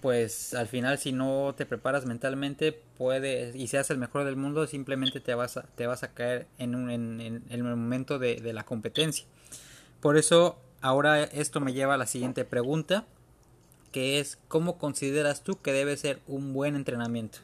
pues 0.00 0.54
al 0.54 0.68
final 0.68 0.98
si 0.98 1.12
no 1.12 1.54
te 1.56 1.66
preparas 1.66 2.06
mentalmente 2.06 2.72
puedes 2.96 3.54
y 3.54 3.66
seas 3.66 3.90
el 3.90 3.98
mejor 3.98 4.24
del 4.24 4.36
mundo 4.36 4.66
simplemente 4.66 5.20
te 5.20 5.34
vas 5.34 5.58
a, 5.58 5.62
te 5.62 5.86
vas 5.86 6.02
a 6.02 6.14
caer 6.14 6.46
en, 6.58 6.74
un, 6.74 6.90
en, 6.90 7.20
en 7.20 7.44
el 7.50 7.62
momento 7.62 8.18
de, 8.18 8.36
de, 8.36 8.52
la 8.54 8.64
competencia. 8.64 9.26
Por 10.00 10.16
eso 10.16 10.58
ahora 10.80 11.22
esto 11.22 11.60
me 11.60 11.74
lleva 11.74 11.94
a 11.94 11.98
la 11.98 12.06
siguiente 12.06 12.46
pregunta 12.46 13.04
que 13.92 14.20
es 14.20 14.38
cómo 14.48 14.78
consideras 14.78 15.44
tú 15.44 15.60
que 15.60 15.72
debe 15.72 15.96
ser 15.98 16.20
un 16.26 16.54
buen 16.54 16.76
entrenamiento 16.76 17.40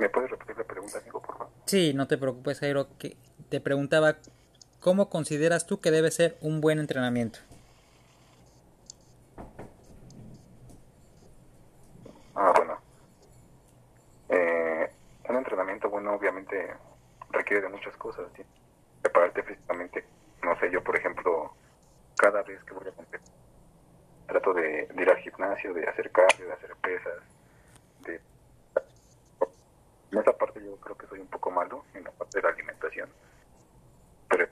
¿Me 0.00 0.08
puedes 0.08 0.30
repetir 0.30 0.56
la 0.56 0.64
pregunta, 0.64 0.98
por 1.12 1.26
favor? 1.26 1.48
Sí, 1.66 1.92
no 1.92 2.08
te 2.08 2.16
preocupes, 2.16 2.58
Jairo. 2.60 2.88
Que 2.96 3.18
te 3.50 3.60
preguntaba, 3.60 4.16
¿cómo 4.80 5.10
consideras 5.10 5.66
tú 5.66 5.78
que 5.82 5.90
debe 5.90 6.10
ser 6.10 6.38
un 6.40 6.62
buen 6.62 6.78
entrenamiento? 6.78 7.40
Ah, 12.34 12.50
bueno. 12.56 12.78
Eh, 14.30 14.90
un 15.28 15.36
entrenamiento 15.36 15.90
bueno 15.90 16.14
obviamente 16.14 16.74
requiere 17.30 17.60
de 17.60 17.68
muchas 17.68 17.94
cosas. 17.98 18.24
Prepararte 19.02 19.42
físicamente, 19.42 20.06
no 20.42 20.58
sé, 20.60 20.70
yo 20.70 20.82
por 20.82 20.96
ejemplo, 20.96 21.52
cada 22.16 22.42
vez 22.42 22.64
que 22.64 22.72
voy 22.72 22.88
a 22.88 22.92
competir, 22.92 23.28
trato 24.26 24.54
de, 24.54 24.86
de 24.86 25.02
ir 25.02 25.10
al 25.10 25.18
gimnasio, 25.18 25.74
de 25.74 25.86
hacer 25.86 26.10
cardio, 26.10 26.46
de 26.46 26.52
hacer 26.54 26.74
pesas, 26.76 27.18
de 28.00 28.18
en 30.12 30.18
esa 30.18 30.32
parte 30.32 30.60
yo 30.64 30.76
creo 30.76 30.96
que 30.96 31.06
soy 31.06 31.20
un 31.20 31.28
poco 31.28 31.50
malo, 31.50 31.84
en 31.94 32.04
la 32.04 32.10
parte 32.10 32.38
de 32.38 32.42
la 32.42 32.52
alimentación. 32.52 33.08
Pero 34.28 34.46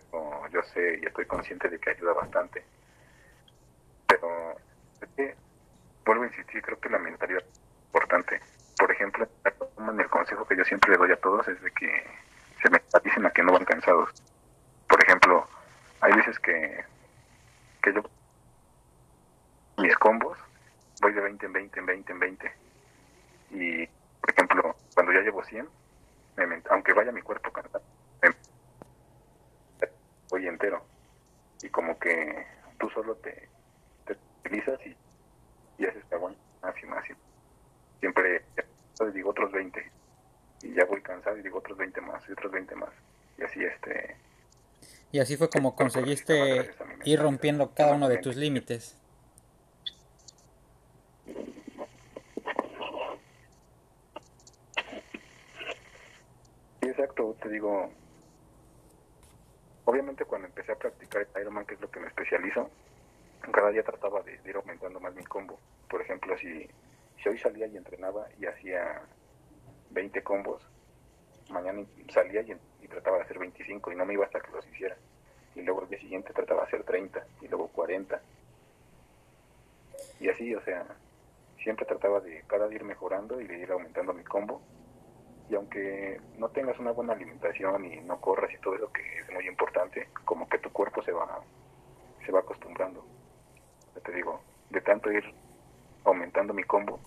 yo 0.50 0.62
sé 0.62 1.00
y 1.02 1.06
estoy 1.06 1.26
consciente 1.26 1.68
de 1.68 1.78
que 1.78 1.90
ayuda 1.90 2.12
bastante. 2.12 2.64
Pero 4.06 4.56
vuelvo 6.04 6.22
a 6.22 6.26
insistir, 6.26 6.62
creo 6.62 6.80
que 6.80 6.88
la 6.88 6.98
mentalidad 6.98 7.42
es 7.42 7.60
importante. 7.86 8.40
Por 8.78 8.90
ejemplo, 8.90 9.28
el 9.44 10.08
consejo 10.08 10.46
que 10.46 10.56
yo 10.56 10.64
siempre 10.64 10.92
le 10.92 10.98
doy 10.98 11.12
a 11.12 11.20
todos 11.20 11.46
es 11.48 11.60
de 11.60 11.70
que 11.72 12.04
se 12.62 12.70
mentalicen 12.70 13.26
a 13.26 13.30
que 13.30 13.42
no 13.42 13.52
van 13.52 13.64
cansados. 13.64 14.10
Por 14.88 15.02
ejemplo, 15.02 15.46
hay 16.00 16.12
veces 16.12 16.38
que, 16.38 16.84
que 17.82 17.92
yo 17.92 18.02
mis 19.76 19.96
combos 19.96 20.38
voy 21.00 21.12
de 21.12 21.20
20 21.20 21.46
en 21.46 21.52
20 21.52 21.80
en 21.80 21.86
20 21.86 22.12
en 22.12 22.18
20 22.18 22.52
y 23.50 23.86
por 24.20 24.30
ejemplo, 24.30 24.76
cuando 24.94 25.12
ya 25.12 25.20
llevo 25.20 25.42
100, 25.42 25.68
aunque 26.70 26.92
vaya 26.92 27.12
mi 27.12 27.22
cuerpo 27.22 27.50
cansado, 27.50 27.82
voy 30.28 30.46
entero. 30.46 30.84
Y 31.62 31.68
como 31.70 31.98
que 31.98 32.46
tú 32.78 32.90
solo 32.90 33.14
te, 33.16 33.48
te 34.06 34.16
utilizas 34.40 34.78
y, 34.86 34.96
y 35.82 35.86
haces 35.86 36.04
aguante 36.12 36.38
más 36.62 36.74
y 36.82 36.86
más. 36.86 37.04
Siempre 38.00 38.44
digo 39.14 39.30
otros 39.30 39.50
20 39.50 39.90
y 40.62 40.74
ya 40.74 40.84
voy 40.84 41.00
cansado 41.00 41.38
y 41.38 41.42
digo 41.42 41.58
otros 41.58 41.78
20 41.78 42.00
más 42.02 42.22
y 42.28 42.32
otros 42.32 42.52
20 42.52 42.74
más. 42.74 42.90
Y 43.38 43.44
así 43.44 43.64
este... 43.64 44.16
Y 45.10 45.20
así 45.20 45.36
fue 45.36 45.48
como 45.48 45.74
conseguiste 45.74 46.70
ir 47.04 47.20
rompiendo 47.20 47.72
cada 47.74 47.94
uno 47.94 48.08
de 48.08 48.18
tus 48.18 48.36
límites. 48.36 48.98
Exacto, 56.98 57.36
te 57.40 57.48
digo, 57.48 57.90
obviamente 59.84 60.24
cuando 60.24 60.48
empecé 60.48 60.72
a 60.72 60.76
practicar 60.76 61.28
Ironman, 61.40 61.64
que 61.64 61.74
es 61.74 61.80
lo 61.80 61.90
que 61.90 62.00
me 62.00 62.08
especializo, 62.08 62.68
cada 63.52 63.70
día 63.70 63.84
trataba 63.84 64.20
de, 64.22 64.40
ir 64.44 64.56
aumentando 64.56 64.98
más 64.98 65.14
mi 65.14 65.24
combo. 65.24 65.60
Por 65.88 66.02
ejemplo, 66.02 66.36
si, 66.38 66.68
si 67.22 67.28
hoy 67.28 67.38
salía 67.38 67.66
y 67.68 67.76
entrenaba 67.76 68.26
y 68.38 68.46
hacía 68.46 69.00
20 69.90 70.22
combos, 70.22 70.60
mañana 71.50 71.84
salía 72.12 72.42
y, 72.42 72.56
y, 72.82 72.88
trataba 72.88 73.18
de 73.18 73.22
hacer 73.22 73.38
25 73.38 73.92
y 73.92 73.96
no 73.96 74.04
me 74.04 74.14
iba 74.14 74.24
hasta 74.24 74.40
que 74.40 74.50
los 74.50 74.66
hiciera. 74.66 74.96
Y 75.54 75.62
luego 75.62 75.82
el 75.82 75.88
día 75.88 76.00
siguiente 76.00 76.32
trataba 76.32 76.62
de 76.62 76.66
hacer 76.66 76.82
30 76.82 77.24
y 77.42 77.48
luego 77.48 77.68
40. 77.68 78.20
Y 80.20 80.28
así, 80.28 80.52
o 80.52 80.60
sea, 80.62 80.84
siempre 81.62 81.86
trataba 81.86 82.20
de 82.20 82.42
cada 82.48 82.66
día 82.66 82.76
ir 82.76 82.84
mejorando 82.84 83.40
y 83.40 83.46
de 83.46 83.58
ir 83.58 83.70
aumentando 83.70 84.12
mi 84.12 84.24
combo. 84.24 84.60
Y 85.50 85.54
aunque 85.54 86.20
no 86.36 86.48
tengas 86.50 86.78
una 86.78 86.92
buena 86.92 87.14
alimentación 87.14 87.84
y 87.84 88.00
no 88.00 88.20
corras 88.20 88.52
y 88.52 88.58
todo 88.58 88.74
eso 88.74 88.92
que 88.92 89.02
es 89.20 89.30
muy 89.32 89.46
importante, 89.46 90.08
como 90.24 90.48
que 90.48 90.58
tu 90.58 90.70
cuerpo 90.70 91.02
se 91.02 91.12
va, 91.12 91.40
se 92.24 92.32
va 92.32 92.40
acostumbrando. 92.40 93.04
te 94.04 94.12
digo, 94.12 94.40
de 94.70 94.80
tanto 94.80 95.10
ir 95.10 95.24
aumentando 96.04 96.52
mi 96.52 96.64
combo, 96.64 97.00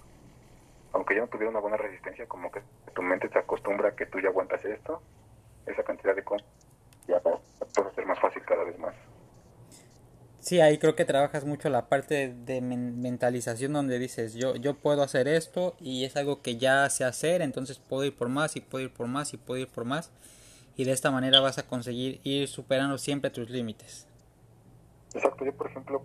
aunque 0.93 1.15
yo 1.15 1.21
no 1.21 1.27
tuviera 1.27 1.51
una 1.51 1.59
buena 1.59 1.77
resistencia, 1.77 2.27
como 2.27 2.51
que 2.51 2.61
tu 2.93 3.01
mente 3.01 3.29
se 3.29 3.39
acostumbra 3.39 3.89
a 3.89 3.95
que 3.95 4.05
tú 4.07 4.19
ya 4.19 4.29
aguantas 4.29 4.63
esto, 4.65 5.01
esa 5.65 5.83
cantidad 5.83 6.15
de 6.15 6.23
combo, 6.23 6.43
ya 7.07 7.19
va 7.19 7.33
a 7.35 7.95
ser 7.95 8.05
más 8.05 8.19
fácil 8.19 8.43
cada 8.43 8.63
vez 8.63 8.77
más. 8.79 8.95
Sí, 10.41 10.59
ahí 10.59 10.79
creo 10.79 10.95
que 10.95 11.05
trabajas 11.05 11.45
mucho 11.45 11.69
la 11.69 11.87
parte 11.87 12.33
de 12.33 12.61
mentalización 12.61 13.73
donde 13.73 13.99
dices, 13.99 14.33
yo, 14.33 14.55
yo 14.55 14.73
puedo 14.73 15.03
hacer 15.03 15.27
esto 15.27 15.75
y 15.79 16.03
es 16.03 16.17
algo 16.17 16.41
que 16.41 16.57
ya 16.57 16.89
sé 16.89 17.05
hacer, 17.05 17.43
entonces 17.43 17.77
puedo 17.77 18.05
ir 18.05 18.15
por 18.17 18.27
más 18.27 18.55
y 18.55 18.61
puedo 18.61 18.83
ir 18.83 18.91
por 18.91 19.05
más 19.05 19.35
y 19.35 19.37
puedo 19.37 19.61
ir 19.61 19.67
por 19.67 19.85
más. 19.85 20.11
Y 20.75 20.85
de 20.85 20.93
esta 20.93 21.11
manera 21.11 21.41
vas 21.41 21.59
a 21.59 21.67
conseguir 21.67 22.21
ir 22.23 22.47
superando 22.47 22.97
siempre 22.97 23.29
tus 23.29 23.51
límites. 23.51 24.07
Exacto, 25.13 25.45
yo 25.45 25.53
por 25.53 25.69
ejemplo, 25.69 26.03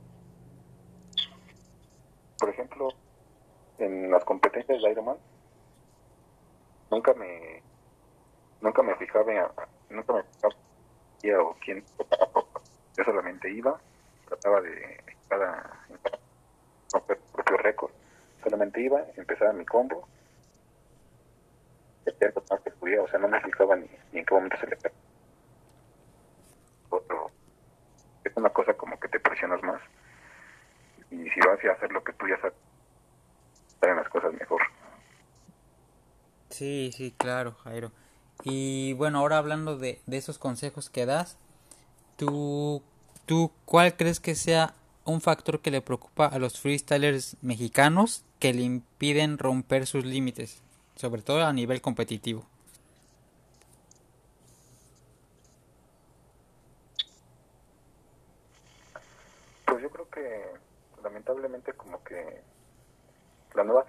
por 2.38 2.50
ejemplo, 2.50 2.88
en 3.78 4.10
las 4.10 4.22
competencias 4.26 4.82
de 4.82 4.90
Ironman, 4.90 5.16
nunca 6.90 7.14
me, 7.14 7.62
nunca 8.60 8.82
me 8.82 8.94
fijaba, 8.96 9.50
nunca 9.88 10.12
me 10.12 10.22
fijaba 10.24 10.54
o 11.42 11.56
quién, 11.64 11.82
yo 12.98 13.04
solamente 13.04 13.50
iba 13.50 13.80
trataba 14.26 14.60
de 14.60 15.04
cada 15.28 15.86
romper 16.92 17.18
propio 17.32 17.56
récord. 17.58 17.92
Solamente 18.42 18.80
iba, 18.80 19.02
empezaba 19.16 19.52
mi 19.52 19.64
combo, 19.64 20.06
lo 22.06 22.42
más 22.50 22.60
que 22.62 22.70
podía, 22.70 23.02
o 23.02 23.08
sea, 23.08 23.18
no 23.18 23.28
me 23.28 23.40
fijaba 23.40 23.76
ni, 23.76 23.86
en 24.12 24.24
qué 24.24 24.34
momento 24.34 24.56
se 24.58 24.66
le 24.66 24.76
Otro, 26.90 27.30
es 28.24 28.32
una 28.36 28.50
cosa 28.50 28.74
como 28.74 28.98
que 28.98 29.08
te 29.08 29.20
presionas 29.20 29.62
más. 29.62 29.80
Y 31.10 31.28
si 31.30 31.40
vas 31.40 31.64
a 31.64 31.72
hacer 31.72 31.92
lo 31.92 32.02
que 32.02 32.12
tú 32.14 32.26
ya 32.28 32.36
sabes, 32.36 32.54
salen 33.80 33.96
las 33.96 34.08
cosas 34.08 34.32
mejor. 34.34 34.62
Sí, 36.50 36.90
sí, 36.92 37.14
claro, 37.16 37.52
Jairo. 37.64 37.92
Y 38.44 38.92
bueno, 38.94 39.18
ahora 39.18 39.38
hablando 39.38 39.76
de, 39.76 40.00
de 40.06 40.16
esos 40.16 40.38
consejos 40.38 40.90
que 40.90 41.06
das, 41.06 41.38
¿tú 42.16 42.82
¿Tú 43.26 43.50
cuál 43.64 43.96
crees 43.96 44.20
que 44.20 44.36
sea 44.36 44.74
un 45.04 45.20
factor 45.20 45.60
que 45.60 45.72
le 45.72 45.82
preocupa 45.82 46.26
a 46.26 46.38
los 46.38 46.60
freestylers 46.60 47.36
mexicanos 47.42 48.24
que 48.38 48.54
le 48.54 48.62
impiden 48.62 49.38
romper 49.38 49.88
sus 49.88 50.04
límites, 50.04 50.62
sobre 50.94 51.22
todo 51.22 51.44
a 51.44 51.52
nivel 51.52 51.80
competitivo? 51.80 52.46
Pues 59.64 59.82
yo 59.82 59.90
creo 59.90 60.08
que 60.08 60.44
lamentablemente 61.02 61.72
como 61.72 62.02
que 62.04 62.42
la 63.54 63.64
nueva 63.64 63.86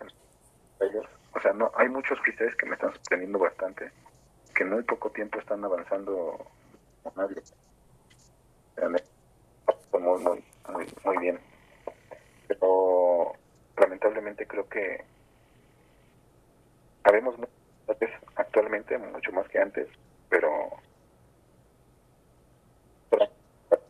o 1.36 1.40
sea, 1.40 1.54
no 1.54 1.72
hay 1.76 1.90
muchos 1.90 2.20
freestylers 2.22 2.56
que 2.56 2.66
me 2.66 2.74
están 2.74 2.92
sorprendiendo 2.94 3.38
bastante, 3.38 3.92
que 4.56 4.64
en 4.64 4.72
muy 4.72 4.82
poco 4.82 5.12
tiempo 5.12 5.38
están 5.38 5.64
avanzando 5.64 6.44
nadie 7.16 7.44
muy, 10.00 10.20
muy, 10.22 10.44
muy, 10.70 10.88
muy 11.04 11.18
bien. 11.18 11.40
Pero 12.48 13.34
lamentablemente 13.78 14.48
creo 14.48 14.68
que 14.70 15.04
sabemos 17.04 17.36
actualmente 18.36 18.98
mucho 18.98 19.32
más 19.32 19.48
que 19.50 19.60
antes, 19.60 19.88
pero 20.30 20.70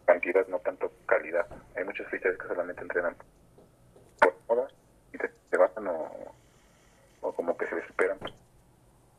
cantidad, 0.06 0.48
no 0.48 0.60
tanto 0.60 0.92
calidad. 1.06 1.46
Hay 1.76 1.84
muchos 1.84 2.08
fichas 2.08 2.38
que 2.38 2.48
solamente 2.48 2.82
entrenan 2.82 3.16
por 4.20 4.36
moda 4.48 4.68
y 5.14 5.18
se, 5.18 5.58
bajan 5.58 5.88
o, 5.88 6.34
o, 7.22 7.32
como 7.34 7.58
que 7.58 7.68
se 7.68 7.76
desesperan 7.76 8.18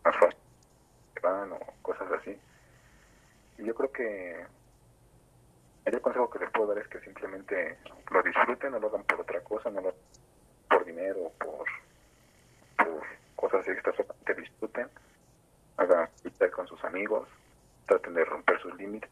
más 0.05 0.17
fácil, 0.17 0.39
se 1.15 1.21
van 1.21 1.53
o 1.53 1.59
cosas 1.83 2.11
así. 2.13 2.37
Y 3.59 3.65
yo 3.65 3.75
creo 3.75 3.93
que 3.93 4.47
el 5.95 6.01
consejo 6.01 6.29
que 6.31 6.39
les 6.39 6.51
puedo 6.51 6.69
dar 6.69 6.79
es 6.79 6.89
que 6.89 7.01
simplemente 7.01 7.79
lo 8.11 8.23
disfruten, 8.23 8.73
no 8.73 8.79
lo 8.79 8.89
hagan 8.89 9.05
por 9.05 9.21
otra 9.21 9.41
cosa, 9.43 9.71
no 9.71 9.81
lo 9.81 9.95
por 10.69 10.85
dinero, 10.85 11.33
por, 11.39 11.65
por 12.77 13.03
cosas 13.37 13.67
extras, 13.69 13.97
que 14.27 14.35
disfruten, 14.35 14.89
hagan 15.77 16.09
estar 16.25 16.51
con 16.51 16.67
sus 16.67 16.83
amigos, 16.85 17.29
traten 17.87 18.15
de 18.15 18.25
romper 18.25 18.61
sus 18.61 18.75
límites. 18.77 19.11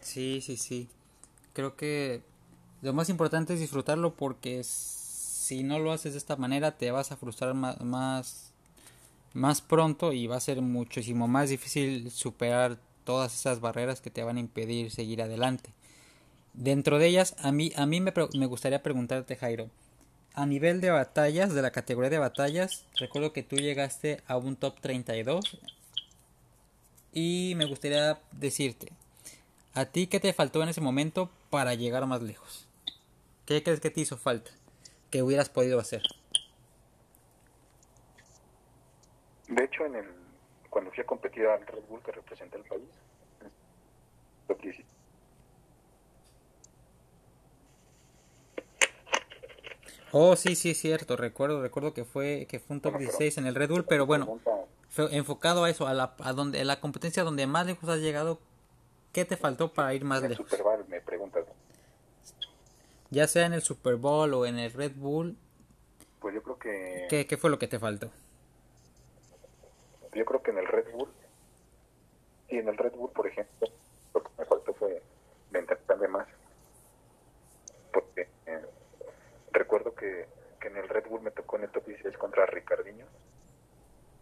Sí, 0.00 0.40
sí, 0.40 0.56
sí. 0.56 0.88
Creo 1.52 1.76
que 1.76 2.22
lo 2.80 2.92
más 2.92 3.08
importante 3.10 3.54
es 3.54 3.60
disfrutarlo 3.60 4.14
porque 4.14 4.62
si 4.62 5.62
no 5.62 5.78
lo 5.78 5.92
haces 5.92 6.12
de 6.12 6.18
esta 6.18 6.36
manera 6.36 6.78
te 6.78 6.90
vas 6.90 7.12
a 7.12 7.16
frustrar 7.16 7.54
más, 7.54 7.80
más, 7.80 8.52
más 9.34 9.60
pronto 9.60 10.12
y 10.12 10.26
va 10.26 10.36
a 10.36 10.40
ser 10.40 10.62
muchísimo 10.62 11.26
más 11.28 11.50
difícil 11.50 12.10
superar 12.10 12.78
todas 13.06 13.34
esas 13.34 13.60
barreras 13.60 14.02
que 14.02 14.10
te 14.10 14.22
van 14.22 14.36
a 14.36 14.40
impedir 14.40 14.90
seguir 14.90 15.22
adelante. 15.22 15.70
Dentro 16.52 16.98
de 16.98 17.06
ellas, 17.06 17.34
a 17.38 17.52
mí, 17.52 17.72
a 17.76 17.86
mí 17.86 18.02
me, 18.02 18.12
me 18.34 18.46
gustaría 18.46 18.82
preguntarte, 18.82 19.36
Jairo, 19.36 19.70
a 20.34 20.44
nivel 20.44 20.82
de 20.82 20.90
batallas, 20.90 21.54
de 21.54 21.62
la 21.62 21.70
categoría 21.70 22.10
de 22.10 22.18
batallas, 22.18 22.84
recuerdo 22.98 23.32
que 23.32 23.42
tú 23.42 23.56
llegaste 23.56 24.20
a 24.26 24.36
un 24.36 24.56
top 24.56 24.78
32 24.80 25.58
y 27.14 27.54
me 27.56 27.64
gustaría 27.64 28.20
decirte, 28.32 28.92
¿a 29.72 29.86
ti 29.86 30.06
qué 30.06 30.20
te 30.20 30.34
faltó 30.34 30.62
en 30.62 30.68
ese 30.68 30.82
momento 30.82 31.30
para 31.48 31.72
llegar 31.72 32.04
más 32.06 32.20
lejos? 32.20 32.68
¿Qué 33.46 33.62
crees 33.62 33.80
que 33.80 33.90
te 33.90 34.02
hizo 34.02 34.18
falta? 34.18 34.50
¿Que 35.10 35.22
hubieras 35.22 35.48
podido 35.48 35.80
hacer? 35.80 36.02
De 39.48 39.64
hecho, 39.64 39.86
en 39.86 39.94
el 39.94 40.25
cuando 40.76 40.90
fui 40.90 41.02
a 41.02 41.06
competir 41.06 41.46
al 41.46 41.66
Red 41.66 41.84
Bull 41.88 42.02
que 42.02 42.12
representa 42.12 42.58
el 42.58 42.64
país. 42.64 42.82
Oh, 50.12 50.36
sí, 50.36 50.54
sí, 50.54 50.72
es 50.72 50.76
cierto. 50.78 51.16
Recuerdo, 51.16 51.62
recuerdo 51.62 51.94
que 51.94 52.04
fue 52.04 52.46
que 52.46 52.60
fue 52.60 52.76
un 52.76 52.82
top 52.82 52.98
16 52.98 53.38
en 53.38 53.46
el 53.46 53.54
Red 53.54 53.70
Bull, 53.70 53.86
pero 53.86 54.04
bueno, 54.04 54.38
fue 54.90 55.16
enfocado 55.16 55.64
a 55.64 55.70
eso, 55.70 55.86
a 55.86 55.94
la, 55.94 56.14
a 56.18 56.34
donde, 56.34 56.60
a 56.60 56.64
la 56.66 56.78
competencia 56.78 57.24
donde 57.24 57.46
más 57.46 57.64
lejos 57.64 57.88
has 57.88 58.00
llegado. 58.00 58.38
¿Qué 59.14 59.24
te 59.24 59.38
faltó 59.38 59.72
para 59.72 59.94
ir 59.94 60.04
más 60.04 60.20
lejos? 60.20 60.46
Super 60.46 60.62
Bowl, 60.62 60.84
me 60.88 61.00
preguntas. 61.00 61.46
Ya 63.08 63.26
sea 63.28 63.46
en 63.46 63.54
el 63.54 63.62
Super 63.62 63.96
Bowl 63.96 64.34
o 64.34 64.44
en 64.44 64.58
el 64.58 64.70
Red 64.74 64.92
Bull. 64.94 65.38
Pues 66.20 66.34
yo 66.34 66.42
creo 66.42 66.58
que. 66.58 67.06
¿Qué, 67.08 67.26
qué 67.26 67.38
fue 67.38 67.48
lo 67.48 67.58
que 67.58 67.66
te 67.66 67.78
faltó? 67.78 68.10
Yo 70.16 70.24
creo 70.24 70.42
que 70.42 70.50
en 70.50 70.58
el 70.58 70.66
Red 70.66 70.90
Bull, 70.92 71.08
y 72.48 72.58
en 72.58 72.68
el 72.68 72.76
Red 72.76 72.92
Bull, 72.92 73.10
por 73.10 73.26
ejemplo, 73.26 73.68
lo 74.14 74.22
que 74.22 74.30
me 74.38 74.44
faltó 74.44 74.74
fue 74.74 75.02
de 75.98 76.08
más. 76.08 76.26
Porque 77.92 78.28
eh, 78.46 78.64
recuerdo 79.52 79.94
que, 79.94 80.26
en 80.62 80.76
el 80.76 80.88
Red 80.88 81.06
Bull 81.06 81.22
me 81.22 81.30
tocó 81.30 81.56
en 81.56 81.64
el 81.64 81.70
top 81.70 81.86
16 81.86 82.18
contra 82.18 82.44
Ricardinho. 82.44 83.06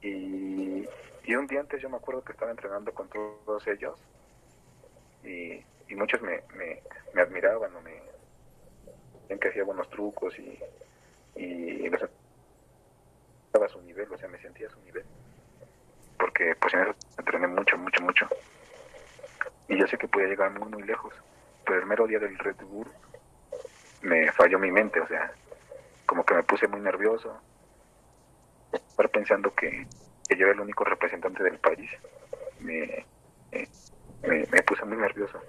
Y, 0.02 0.86
y 1.24 1.34
un 1.34 1.46
día 1.46 1.60
antes 1.60 1.80
yo 1.80 1.88
me 1.88 1.96
acuerdo 1.96 2.22
que 2.22 2.32
estaba 2.32 2.50
entrenando 2.50 2.92
con 2.92 3.08
todos 3.08 3.66
ellos. 3.66 3.98
Y, 5.22 5.64
y 5.88 5.94
muchos 5.94 6.20
me, 6.20 6.42
me, 6.54 6.82
me 7.14 7.22
admiraban 7.22 7.74
o 7.74 7.80
me 7.80 8.02
en 9.30 9.38
que 9.38 9.48
hacía 9.48 9.64
buenos 9.64 9.88
trucos 9.88 10.38
y, 10.38 10.58
y, 11.34 11.44
y 11.44 11.86
estaba 11.86 13.64
a 13.64 13.68
su 13.70 13.80
nivel, 13.80 14.12
o 14.12 14.18
sea, 14.18 14.28
me 14.28 14.38
sentía 14.38 14.66
a 14.66 14.70
su 14.70 14.80
nivel 14.82 15.06
porque 16.34 16.56
pues 16.56 16.74
en 16.74 16.80
eso 16.80 16.94
entrené 17.16 17.46
mucho, 17.46 17.78
mucho, 17.78 18.02
mucho. 18.02 18.28
Y 19.68 19.78
yo 19.78 19.86
sé 19.86 19.96
que 19.96 20.08
podía 20.08 20.26
llegar 20.26 20.50
muy, 20.58 20.68
muy 20.68 20.82
lejos. 20.82 21.14
Pero 21.64 21.78
el 21.78 21.86
mero 21.86 22.06
día 22.06 22.18
del 22.18 22.36
Red 22.38 22.56
Bull 22.56 22.90
me 24.02 24.30
falló 24.32 24.58
mi 24.58 24.70
mente, 24.70 25.00
o 25.00 25.06
sea, 25.06 25.32
como 26.06 26.24
que 26.24 26.34
me 26.34 26.42
puse 26.42 26.66
muy 26.66 26.80
nervioso. 26.80 27.40
Estar 28.72 29.08
pensando 29.10 29.54
que, 29.54 29.86
yo 30.36 30.46
era 30.46 30.52
el 30.52 30.60
único 30.60 30.82
representante 30.82 31.44
del 31.44 31.58
país, 31.58 31.90
me, 32.58 33.06
me, 34.22 34.62
puse 34.62 34.84
muy 34.84 34.96
nervioso. 34.96 35.40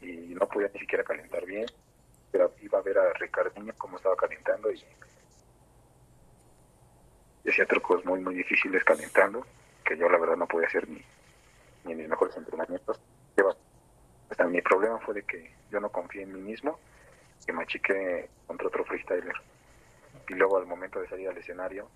Y 0.00 0.34
no 0.34 0.46
podía 0.46 0.70
ni 0.72 0.80
siquiera 0.80 1.02
calentar 1.02 1.44
bien. 1.44 1.66
Pero 2.30 2.54
iba 2.62 2.78
a 2.78 2.82
ver 2.82 2.98
a 2.98 3.12
Ricardinho 3.14 3.74
cómo 3.76 3.96
estaba 3.96 4.14
calentando 4.14 4.70
y 4.70 4.82
decía 7.42 7.66
trucos 7.66 8.04
muy, 8.04 8.20
muy 8.20 8.36
difíciles 8.36 8.84
calentando, 8.84 9.44
que 9.82 9.96
yo 9.96 10.08
la 10.08 10.18
verdad 10.18 10.36
no 10.36 10.46
podía 10.46 10.68
hacer 10.68 10.88
ni, 10.88 11.02
ni 11.84 11.94
mis 11.94 12.08
mejores 12.08 12.36
entrenamientos. 12.36 13.00
Hasta 14.30 14.46
mi 14.46 14.62
problema 14.62 14.98
fue 15.00 15.14
de 15.14 15.24
que 15.24 15.52
yo 15.70 15.78
no 15.78 15.90
confié 15.90 16.22
en 16.22 16.32
mí 16.32 16.40
mismo, 16.40 16.78
que 17.46 17.52
me 17.52 17.64
achiqué 17.64 18.30
contra 18.46 18.68
otro 18.68 18.84
freestyler. 18.84 19.34
Y 20.28 20.34
luego 20.34 20.56
al 20.56 20.66
momento 20.66 21.00
de 21.00 21.08
salir 21.08 21.28
al 21.28 21.36
escenario, 21.36 21.90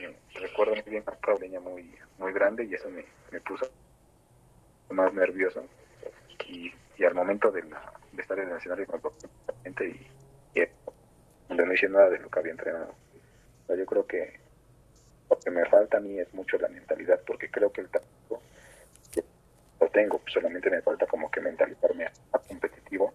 eh, 0.00 0.16
recuerdo 0.34 0.74
muy 0.74 0.84
bien 0.86 1.02
una 1.06 1.16
problema 1.16 1.60
muy, 1.60 1.98
muy 2.18 2.32
grande 2.32 2.64
y 2.64 2.74
eso 2.74 2.88
me, 2.90 3.04
me 3.32 3.40
puso 3.40 3.66
más 4.90 5.12
nervioso. 5.14 5.66
Y, 6.46 6.72
y 6.96 7.04
al 7.04 7.14
momento 7.14 7.50
de, 7.50 7.62
de, 7.62 8.22
estar 8.22 8.38
en 8.38 8.50
el 8.50 8.56
escenario 8.56 8.86
con 8.86 9.00
gente 9.64 9.88
y, 9.88 10.60
y 10.60 11.54
no 11.54 11.72
hice 11.72 11.88
nada 11.88 12.10
de 12.10 12.18
lo 12.18 12.28
que 12.28 12.38
había 12.38 12.52
entrenado. 12.52 12.94
yo 13.68 13.86
creo 13.86 14.06
que 14.06 14.43
que 15.44 15.50
me 15.50 15.64
falta 15.66 15.98
a 15.98 16.00
mí 16.00 16.18
es 16.18 16.32
mucho 16.34 16.58
la 16.58 16.68
mentalidad, 16.68 17.20
porque 17.26 17.50
creo 17.50 17.70
que 17.72 17.82
el 17.82 17.88
talento 17.88 18.40
lo 19.80 19.88
tengo, 19.90 20.20
solamente 20.26 20.70
me 20.70 20.80
falta 20.82 21.06
como 21.06 21.30
que 21.30 21.40
mentalizarme 21.40 22.06
a, 22.32 22.38
competitivo 22.38 23.12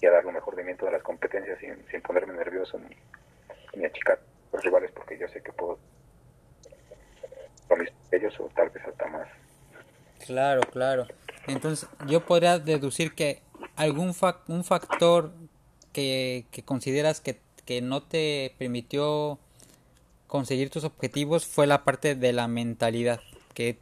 y 0.00 0.06
a 0.06 0.10
dar 0.10 0.24
lo 0.24 0.32
mejor 0.32 0.56
de 0.56 0.64
mí 0.64 0.72
en 0.72 0.76
todas 0.76 0.94
las 0.94 1.02
competencias 1.02 1.58
sin, 1.60 1.86
sin 1.88 2.02
ponerme 2.02 2.34
nervioso 2.34 2.78
ni, 2.78 2.96
ni 3.78 3.84
achicar 3.84 4.18
los 4.52 4.62
rivales, 4.62 4.90
porque 4.92 5.18
yo 5.18 5.28
sé 5.28 5.42
que 5.42 5.52
puedo 5.52 5.78
con 7.68 7.86
ellos 8.10 8.34
o 8.40 8.48
tal 8.54 8.70
vez 8.70 8.84
hasta 8.84 9.06
más. 9.06 9.28
Claro, 10.26 10.62
claro. 10.70 11.06
Entonces, 11.46 11.88
yo 12.06 12.24
podría 12.24 12.58
deducir 12.58 13.14
que 13.14 13.42
algún 13.76 14.14
fa 14.14 14.42
un 14.48 14.64
factor 14.64 15.32
que, 15.92 16.46
que 16.50 16.64
consideras 16.64 17.20
que, 17.20 17.40
que, 17.64 17.80
no 17.80 18.02
te 18.02 18.54
permitió 18.58 19.38
conseguir 20.32 20.70
tus 20.70 20.84
objetivos 20.84 21.44
fue 21.44 21.66
la 21.66 21.84
parte 21.84 22.14
de 22.14 22.32
la 22.32 22.48
mentalidad, 22.48 23.20
que 23.52 23.78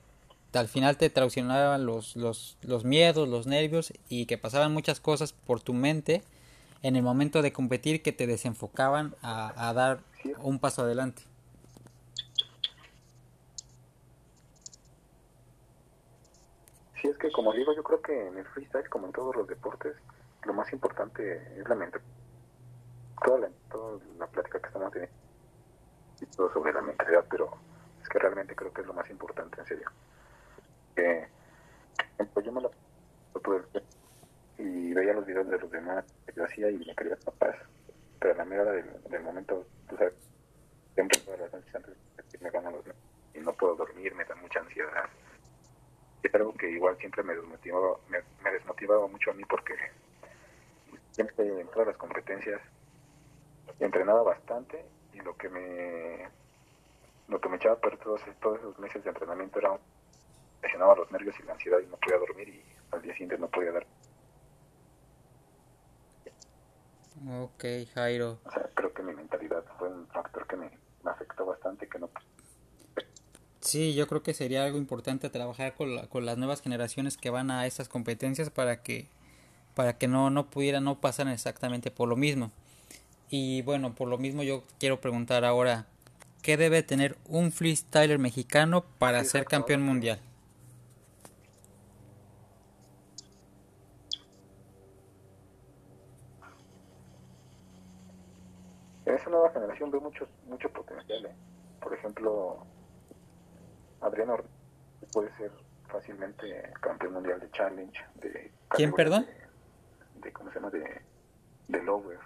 al 0.52 0.66
final 0.66 0.96
te 0.96 1.08
traicionaban 1.08 1.86
los, 1.86 2.16
los, 2.16 2.58
los 2.62 2.84
miedos, 2.84 3.28
los 3.28 3.46
nervios 3.46 3.92
y 4.08 4.26
que 4.26 4.36
pasaban 4.36 4.72
muchas 4.72 4.98
cosas 4.98 5.32
por 5.32 5.60
tu 5.60 5.74
mente 5.74 6.24
en 6.82 6.96
el 6.96 7.04
momento 7.04 7.40
de 7.40 7.52
competir 7.52 8.02
que 8.02 8.10
te 8.10 8.26
desenfocaban 8.26 9.14
a, 9.22 9.72
dar 9.74 10.00
un 10.38 10.58
paso 10.58 10.82
adelante. 10.82 11.22
Sí, 17.00 17.06
es 17.06 17.16
que 17.16 17.30
como 17.30 17.52
digo, 17.52 17.76
yo 17.76 17.84
creo 17.84 18.02
que 18.02 18.26
en 18.26 18.38
el 18.38 18.44
freestyle, 18.46 18.88
como 18.88 19.06
en 19.06 19.12
todos 19.12 19.36
los 19.36 19.46
deportes, 19.46 19.94
lo 20.42 20.52
más 20.52 20.72
importante 20.72 21.60
es 21.60 21.68
la 21.68 21.76
mente. 21.76 22.00
Toda 23.22 23.38
la, 24.18 24.26
plática 24.26 24.58
que 24.58 24.66
estamos 24.66 24.92
todo 26.26 26.52
sobre 26.52 26.72
la 26.72 26.82
mentalidad, 26.82 27.24
pero 27.30 27.50
es 28.02 28.08
que 28.08 28.18
realmente 28.18 28.54
creo 28.54 28.72
que 28.72 28.80
es 28.80 28.86
lo 28.86 28.94
más 28.94 29.08
importante, 29.10 29.60
en 29.60 29.66
serio. 29.66 29.90
Eh, 30.96 31.28
me 32.18 32.60
lo 32.60 32.70
y 34.58 34.92
veía 34.92 35.14
los 35.14 35.24
videos 35.24 35.48
de 35.48 35.58
los 35.58 35.70
demás 35.70 36.04
que 36.26 36.32
yo 36.34 36.44
hacía 36.44 36.70
y 36.70 36.76
me 36.78 36.94
quería 36.94 37.16
capaz, 37.16 37.56
pero 38.18 38.34
a 38.34 38.36
la 38.36 38.44
mera 38.44 38.64
del, 38.64 39.02
del 39.08 39.22
momento, 39.22 39.66
tú 39.88 39.96
sabes, 39.96 40.14
siempre 40.94 41.18
todas 41.20 41.40
las 41.40 41.52
noches 41.52 41.74
antes 41.74 41.96
me 42.40 42.50
ganan 42.50 42.74
los 42.74 42.84
y 43.34 43.38
no 43.40 43.52
puedo 43.52 43.76
dormir, 43.76 44.14
me 44.14 44.24
da 44.24 44.34
mucha 44.34 44.60
ansiedad 44.60 45.08
es 46.22 46.34
algo 46.34 46.54
que 46.54 46.70
igual 46.70 46.96
siempre 46.98 47.22
me 47.22 47.34
desmotivaba, 47.34 47.98
me 48.08 48.50
desmotivaba 48.50 49.06
mucho 49.08 49.30
a 49.30 49.34
mí 49.34 49.44
porque 49.44 49.74
siempre 51.12 51.60
en 51.60 51.68
todas 51.68 51.88
las 51.88 51.96
competencias 51.96 52.60
entrenaba 53.78 54.22
bastante 54.22 54.84
y 55.12 55.20
lo 55.20 55.36
que 55.36 55.48
me 55.48 56.28
lo 57.28 57.40
que 57.40 57.48
me 57.48 57.56
echaba 57.56 57.74
a 57.74 57.78
perder 57.78 57.98
todos, 58.00 58.20
todos 58.40 58.58
esos 58.58 58.78
meses 58.78 59.04
de 59.04 59.10
entrenamiento 59.10 59.58
era 59.58 59.78
presionaba 60.60 60.96
los 60.96 61.10
nervios 61.12 61.34
y 61.38 61.42
la 61.44 61.52
ansiedad 61.52 61.78
y 61.78 61.86
no 61.86 61.96
podía 61.96 62.18
dormir 62.18 62.48
y 62.48 62.64
al 62.90 63.02
día 63.02 63.12
siguiente 63.12 63.38
no 63.38 63.48
podía 63.48 63.72
dar 63.72 63.86
Ok, 67.28 67.64
Jairo. 67.94 68.38
O 68.44 68.50
sea, 68.50 68.70
creo 68.74 68.94
que 68.94 69.02
mi 69.02 69.12
mentalidad 69.12 69.62
fue 69.78 69.88
un 69.88 70.06
factor 70.08 70.46
que 70.46 70.56
me, 70.56 70.70
me 71.04 71.10
afectó 71.10 71.44
bastante, 71.44 71.86
que 71.86 71.98
no 71.98 72.08
Sí, 73.60 73.94
yo 73.94 74.06
creo 74.06 74.22
que 74.22 74.32
sería 74.32 74.64
algo 74.64 74.78
importante 74.78 75.28
trabajar 75.28 75.74
con, 75.74 75.94
la, 75.94 76.06
con 76.06 76.24
las 76.24 76.38
nuevas 76.38 76.62
generaciones 76.62 77.18
que 77.18 77.28
van 77.28 77.50
a 77.50 77.66
estas 77.66 77.88
competencias 77.88 78.48
para 78.48 78.82
que 78.82 79.08
para 79.74 79.98
que 79.98 80.08
no 80.08 80.30
no 80.30 80.50
pudieran 80.50 80.84
no 80.84 81.00
pasar 81.00 81.28
exactamente 81.28 81.90
por 81.90 82.08
lo 82.08 82.16
mismo. 82.16 82.50
Y 83.30 83.62
bueno, 83.62 83.94
por 83.94 84.08
lo 84.08 84.18
mismo 84.18 84.42
yo 84.42 84.64
quiero 84.78 85.00
preguntar 85.00 85.44
ahora, 85.44 85.86
¿qué 86.42 86.56
debe 86.56 86.82
tener 86.82 87.16
un 87.28 87.52
freestyler 87.52 88.18
mexicano 88.18 88.84
para 88.98 89.22
ser 89.24 89.44
campeón 89.44 89.82
mundial? 89.82 90.20
En 99.06 99.14
esa 99.14 99.30
nueva 99.30 99.50
generación 99.50 99.90
veo 99.90 100.00
mucho, 100.00 100.28
mucho 100.46 100.68
potencial. 100.70 101.26
¿eh? 101.26 101.34
Por 101.80 101.94
ejemplo, 101.94 102.66
Adriano 104.00 104.38
puede 105.12 105.34
ser 105.36 105.50
fácilmente 105.88 106.72
campeón 106.80 107.14
mundial 107.14 107.40
de 107.40 107.50
challenge. 107.50 108.00
De 108.16 108.52
¿Quién, 108.70 108.92
perdón? 108.92 109.26
De, 110.22 110.32
¿cómo 110.32 110.50
se 110.50 110.56
llama? 110.56 110.70
De, 110.70 111.00
de 111.68 111.82
lower. 111.82 112.18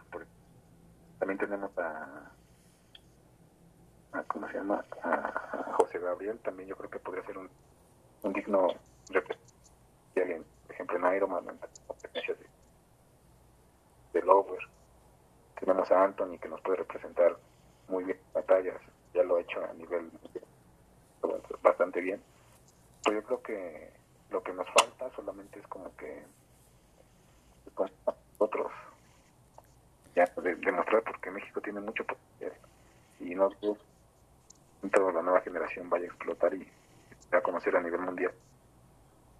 también 1.19 1.34
tenemos 1.45 1.77
a, 1.79 2.33
a, 4.13 4.23
¿cómo 4.25 4.49
se 4.49 4.55
llama? 4.55 4.83
A, 5.03 5.73
José 5.77 5.99
Gabriel, 5.99 6.39
también 6.39 6.69
yo 6.69 6.77
creo 6.77 6.89
que 6.89 6.99
podría 6.99 7.25
ser 7.27 7.37
un, 7.37 7.51
un 8.23 8.33
digno 8.33 8.69
representante, 9.11 10.43
por 10.67 10.75
ejemplo, 10.75 10.97
en 10.97 11.17
Ironman, 11.17 11.49
en 11.51 11.59
competencias 11.87 12.39
de, 12.39 12.47
de 14.15 14.27
lower. 14.27 14.59
Tenemos 15.61 15.91
a 15.91 16.05
Anthony 16.05 16.39
que 16.41 16.49
nos 16.49 16.61
puede 16.63 16.79
representar 16.79 17.37
muy 17.89 18.05
bien 18.05 18.21
batallas, 18.33 18.81
ya 19.13 19.23
lo 19.23 19.37
ha 19.37 19.41
hecho 19.43 19.63
a 19.63 19.73
nivel 19.75 20.11
bastante 21.63 22.01
bien. 22.01 22.23
Pero 23.05 23.21
yo 23.21 23.27
creo 23.27 23.43
que 23.43 23.93
lo 24.31 24.43
que 24.43 24.53
nos 24.55 24.67
falta 24.71 25.15
solamente 25.15 25.59
es 25.59 25.67
como 25.67 25.95
que 25.97 26.25
con 27.75 27.91
nosotros 28.07 28.73
ya 30.15 30.25
de, 30.43 30.55
demostrar 30.57 31.03
porque 31.03 31.31
México 31.31 31.61
tiene 31.61 31.81
mucho 31.81 32.05
potencial 32.05 32.53
y 33.21 33.35
no 33.35 33.51
toda 34.93 35.13
la 35.13 35.23
nueva 35.23 35.41
generación 35.41 35.89
vaya 35.89 36.05
a 36.05 36.09
explotar 36.09 36.55
y 36.55 36.67
a 37.33 37.41
conocer 37.41 37.77
a 37.77 37.83
nivel 37.83 38.01
mundial. 38.01 38.33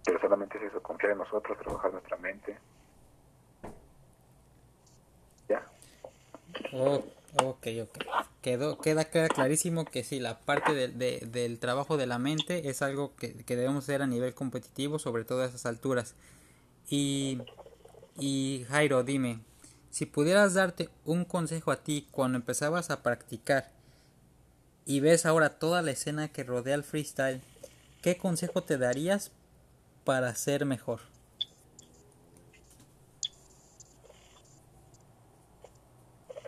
Pero 0.05 0.19
solamente 0.19 0.57
es 0.57 0.65
eso, 0.65 0.81
confiar 0.81 1.13
en 1.13 1.19
nosotros, 1.19 1.57
trabajar 1.57 1.91
nuestra 1.91 2.17
mente. 2.17 2.57
Ya. 5.47 5.65
Oh, 6.73 7.03
ok, 7.43 7.67
ok. 7.83 7.97
Quedó, 8.41 8.77
queda, 8.79 9.05
queda 9.05 9.27
clarísimo 9.27 9.85
que 9.85 10.03
sí, 10.03 10.19
la 10.19 10.39
parte 10.39 10.73
de, 10.73 10.87
de, 10.89 11.19
del 11.25 11.59
trabajo 11.59 11.97
de 11.97 12.05
la 12.05 12.19
mente 12.19 12.69
es 12.69 12.81
algo 12.81 13.15
que, 13.15 13.43
que, 13.43 13.55
debemos 13.55 13.83
hacer 13.83 14.01
a 14.03 14.07
nivel 14.07 14.35
competitivo, 14.35 14.99
sobre 14.99 15.25
todo 15.25 15.41
a 15.41 15.45
esas 15.45 15.65
alturas. 15.65 16.15
Y, 16.87 17.41
y 18.19 18.65
Jairo, 18.69 19.03
dime, 19.03 19.39
si 19.95 20.05
pudieras 20.05 20.53
darte 20.55 20.89
un 21.05 21.23
consejo 21.23 21.71
a 21.71 21.77
ti 21.77 22.05
cuando 22.11 22.37
empezabas 22.37 22.91
a 22.91 23.01
practicar 23.01 23.71
y 24.83 24.99
ves 24.99 25.25
ahora 25.25 25.57
toda 25.57 25.81
la 25.81 25.91
escena 25.91 26.27
que 26.27 26.43
rodea 26.43 26.75
el 26.75 26.83
freestyle, 26.83 27.41
¿qué 28.01 28.17
consejo 28.17 28.61
te 28.61 28.77
darías 28.77 29.31
para 30.03 30.35
ser 30.35 30.65
mejor? 30.65 30.99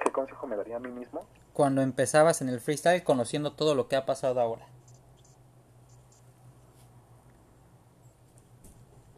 ¿Qué 0.04 0.12
consejo 0.12 0.46
me 0.46 0.58
daría 0.58 0.76
a 0.76 0.80
mí 0.80 0.90
mismo? 0.90 1.26
Cuando 1.54 1.82
empezabas 1.82 2.42
en 2.42 2.50
el 2.50 2.60
freestyle 2.60 3.06
conociendo 3.06 3.54
todo 3.54 3.76
lo 3.76 3.88
que 3.88 3.96
ha 3.96 4.06
pasado 4.06 4.42
ahora. 4.42 4.68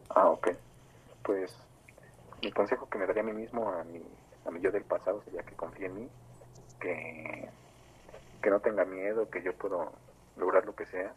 Ah, 0.08 0.28
ok. 0.28 0.50
Pues 1.24 1.52
mi 2.40 2.52
consejo 2.52 2.88
que 2.88 2.96
me 2.96 3.08
daría 3.08 3.22
a 3.22 3.26
mí 3.26 3.32
mismo, 3.32 3.68
a 3.68 3.82
mi, 3.82 4.00
a 4.44 4.50
mi 4.50 4.60
yo 4.60 4.70
del 4.70 4.84
pasado, 4.84 5.22
sería 5.24 5.42
que 5.42 5.54
confíe 5.54 5.86
en 5.86 5.94
mí, 5.94 6.08
que, 6.80 7.48
que 8.42 8.50
no 8.50 8.60
tenga 8.60 8.84
miedo, 8.84 9.30
que 9.30 9.42
yo 9.42 9.52
puedo 9.54 9.92
lograr 10.36 10.64
lo 10.64 10.74
que 10.74 10.86
sea, 10.86 11.12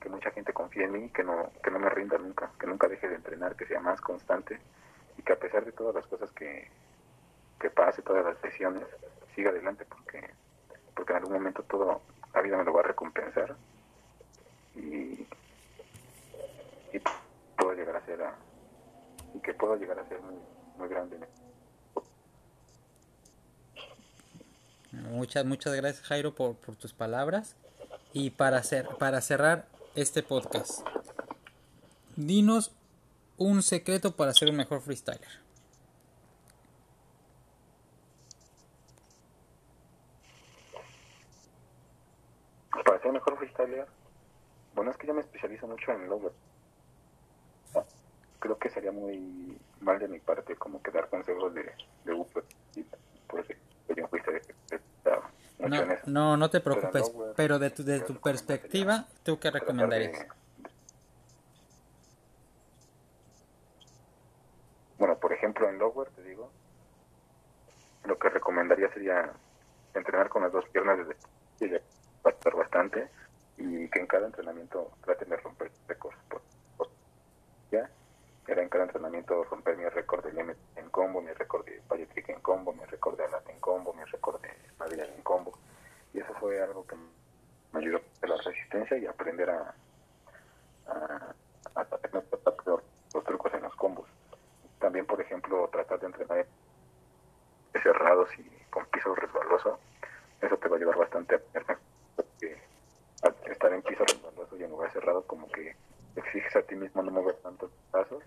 que 0.00 0.08
mucha 0.08 0.30
gente 0.30 0.52
confíe 0.52 0.84
en 0.84 0.92
mí, 0.92 1.10
que 1.10 1.22
no, 1.22 1.50
que 1.62 1.70
no 1.70 1.78
me 1.78 1.88
rinda 1.88 2.18
nunca, 2.18 2.50
que 2.58 2.66
nunca 2.66 2.88
deje 2.88 3.08
de 3.08 3.16
entrenar, 3.16 3.56
que 3.56 3.66
sea 3.66 3.80
más 3.80 4.00
constante 4.00 4.58
y 5.16 5.22
que 5.22 5.32
a 5.32 5.38
pesar 5.38 5.64
de 5.64 5.72
todas 5.72 5.94
las 5.94 6.06
cosas 6.06 6.30
que, 6.32 6.68
que 7.60 7.70
pase, 7.70 8.02
todas 8.02 8.24
las 8.24 8.42
lesiones, 8.42 8.84
siga 9.34 9.50
adelante 9.50 9.84
porque, 9.86 10.30
porque 10.94 11.12
en 11.12 11.18
algún 11.18 11.34
momento 11.34 11.62
todo 11.62 12.02
la 12.34 12.42
vida 12.42 12.56
me 12.56 12.64
lo 12.64 12.72
va 12.72 12.80
a 12.80 12.84
recompensar 12.84 13.56
y, 14.74 15.26
y 16.92 17.00
puedo 17.56 17.74
llegar 17.74 17.96
a 17.96 18.04
ser 18.04 18.22
a, 18.22 18.34
y 19.34 19.40
que 19.40 19.54
puedo 19.54 19.76
llegar 19.76 19.98
a 19.98 20.08
ser 20.08 20.20
muy, 20.20 20.36
muy 20.76 20.88
grande. 20.88 21.18
Muchas 25.10 25.44
Muchas, 25.44 25.74
gracias 25.74 26.06
Jairo 26.06 26.34
por, 26.34 26.56
tus 26.76 26.94
palabras. 26.94 27.56
Y 28.12 28.30
para, 28.30 28.58
hacer, 28.58 28.88
para 28.98 29.20
cerrar 29.20 29.66
este 29.94 30.22
podcast, 30.22 30.80
dinos 32.16 32.72
un 33.36 33.62
secreto 33.62 34.16
para 34.16 34.32
ser 34.32 34.48
un 34.48 34.56
mejor 34.56 34.80
freestyler. 34.80 35.28
Para 42.84 43.00
ser 43.00 43.12
mejor 43.12 43.36
freestyler, 43.36 43.86
bueno, 44.74 44.90
es 44.90 44.96
que 44.96 45.06
yo 45.06 45.14
me 45.14 45.20
especializo 45.20 45.66
mucho 45.66 45.92
en 45.92 46.08
lower. 46.08 46.32
Creo 48.38 48.58
que 48.58 48.70
sería 48.70 48.92
muy 48.92 49.58
mal 49.80 49.98
de 49.98 50.08
mi 50.08 50.20
parte 50.20 50.56
como 50.56 50.82
que 50.82 50.90
dar 50.90 51.08
consejos 51.08 51.52
de, 51.54 51.62
de 52.04 52.16
yo 52.16 52.26
no, 55.68 55.84
no, 56.06 56.36
no 56.36 56.50
te 56.50 56.60
preocupes, 56.60 57.12
pero 57.36 57.58
de 57.58 57.70
tu, 57.70 57.84
de 57.84 58.00
tu 58.00 58.14
perspectiva, 58.20 59.06
¿tú 59.22 59.38
qué 59.38 59.50
recomendarías? 59.50 60.26
Bueno, 64.98 65.18
por 65.18 65.32
ejemplo, 65.32 65.68
en 65.68 65.78
lower, 65.78 66.08
te 66.10 66.22
digo, 66.22 66.50
lo 68.04 68.18
que 68.18 68.28
recomendaría 68.28 68.92
sería 68.92 69.32
entrenar 69.94 70.28
con 70.28 70.42
las 70.42 70.52
dos 70.52 70.64
piernas 70.68 70.98
desde 71.58 71.82
bastante 72.56 73.08
y 73.56 73.88
que 73.88 74.00
en 74.00 74.06
cada 74.06 74.26
entrenamiento 74.26 74.92
traten 75.04 75.28
de 75.28 75.36
romper 75.36 75.70
récords. 75.88 76.16
¿Ya? 77.70 77.90
Era 78.46 78.62
en 78.62 78.68
cada 78.68 78.84
entrenamiento 78.84 79.42
romper 79.44 79.74
mi 79.76 79.88
récord 79.88 80.24
de 80.24 80.32
limit 80.32 80.56
en 80.76 80.90
combo, 80.90 81.20
mi 81.22 81.32
récord 81.32 81.64
de 81.64 82.06
Trick 82.06 82.28
en 82.28 82.40
combo, 82.40 82.72
mi 82.72 82.84
récord 82.84 83.16
de 83.16 83.24
Alat 83.24 83.48
en 83.48 83.58
combo, 83.58 83.92
mi 83.94 84.04
récord 84.04 84.40
de 84.42 84.50
Madrid 84.78 85.00
en 85.00 85.22
combo. 85.22 85.58
Y 86.12 86.20
eso 86.20 86.32
fue 86.34 86.60
algo 86.60 86.86
que 86.86 86.94
me 87.72 87.80
ayudó 87.80 88.00
a 88.22 88.26
la 88.26 88.36
resistencia 88.36 88.98
y 88.98 89.06
aprender 89.06 89.48
a, 89.50 89.74
a, 90.88 91.34
a, 91.74 91.86
los 93.12 93.24
trucos 93.24 93.52
en 93.54 93.62
los 93.62 93.74
combos. 93.76 94.08
También, 94.78 95.06
por 95.06 95.20
ejemplo, 95.20 95.68
tratar 95.72 95.98
de 96.00 96.06
entrenar 96.06 96.46
cerrados 97.82 98.28
y 98.38 98.44
con 98.70 98.84
piso 98.86 99.14
resbaloso. 99.14 99.78
Eso 100.40 100.56
te 100.58 100.68
va 100.68 100.76
a 100.76 100.78
ayudar 100.78 100.98
bastante 100.98 101.36
a 101.36 101.40
estar 103.50 103.72
en 103.72 103.82
piso 103.82 104.04
resbaloso 104.04 104.56
y 104.58 104.64
en 104.64 104.70
lugar 104.70 104.92
cerrado, 104.92 105.26
como 105.26 105.48
que 105.48 105.74
exiges 106.16 106.56
a 106.56 106.62
ti 106.62 106.74
mismo 106.74 107.02
no 107.02 107.10
mover 107.10 107.36
tantos 107.36 107.70
pasos 107.90 108.22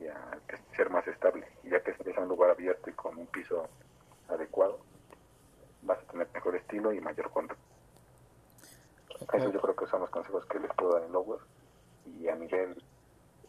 y 0.00 0.06
a 0.06 0.38
ser 0.74 0.90
más 0.90 1.06
estable. 1.06 1.46
Y 1.62 1.70
ya 1.70 1.80
que 1.82 1.92
estés 1.92 2.16
en 2.16 2.24
un 2.24 2.28
lugar 2.28 2.50
abierto 2.50 2.90
y 2.90 2.92
con 2.92 3.16
un 3.16 3.26
piso 3.26 3.68
adecuado, 4.28 4.78
vas 5.82 5.98
a 5.98 6.12
tener 6.12 6.28
mejor 6.32 6.56
estilo 6.56 6.92
y 6.92 7.00
mayor 7.00 7.30
control. 7.30 7.58
Eso 9.32 9.50
yo 9.50 9.60
creo 9.60 9.76
que 9.76 9.86
son 9.86 10.00
los 10.00 10.10
consejos 10.10 10.44
que 10.46 10.60
les 10.60 10.72
puedo 10.74 10.94
dar 10.94 11.04
en 11.04 11.12
lower. 11.12 11.40
Y 12.04 12.28
a 12.28 12.34
nivel 12.34 12.82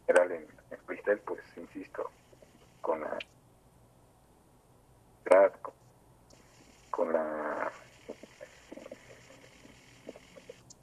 general 0.06 0.32
en, 0.32 0.48
en 0.72 0.78
freestyle, 0.86 1.20
pues 1.20 1.42
insisto, 1.58 2.10
con 2.82 3.02
la 3.02 3.18
con 6.90 7.14
la 7.14 7.72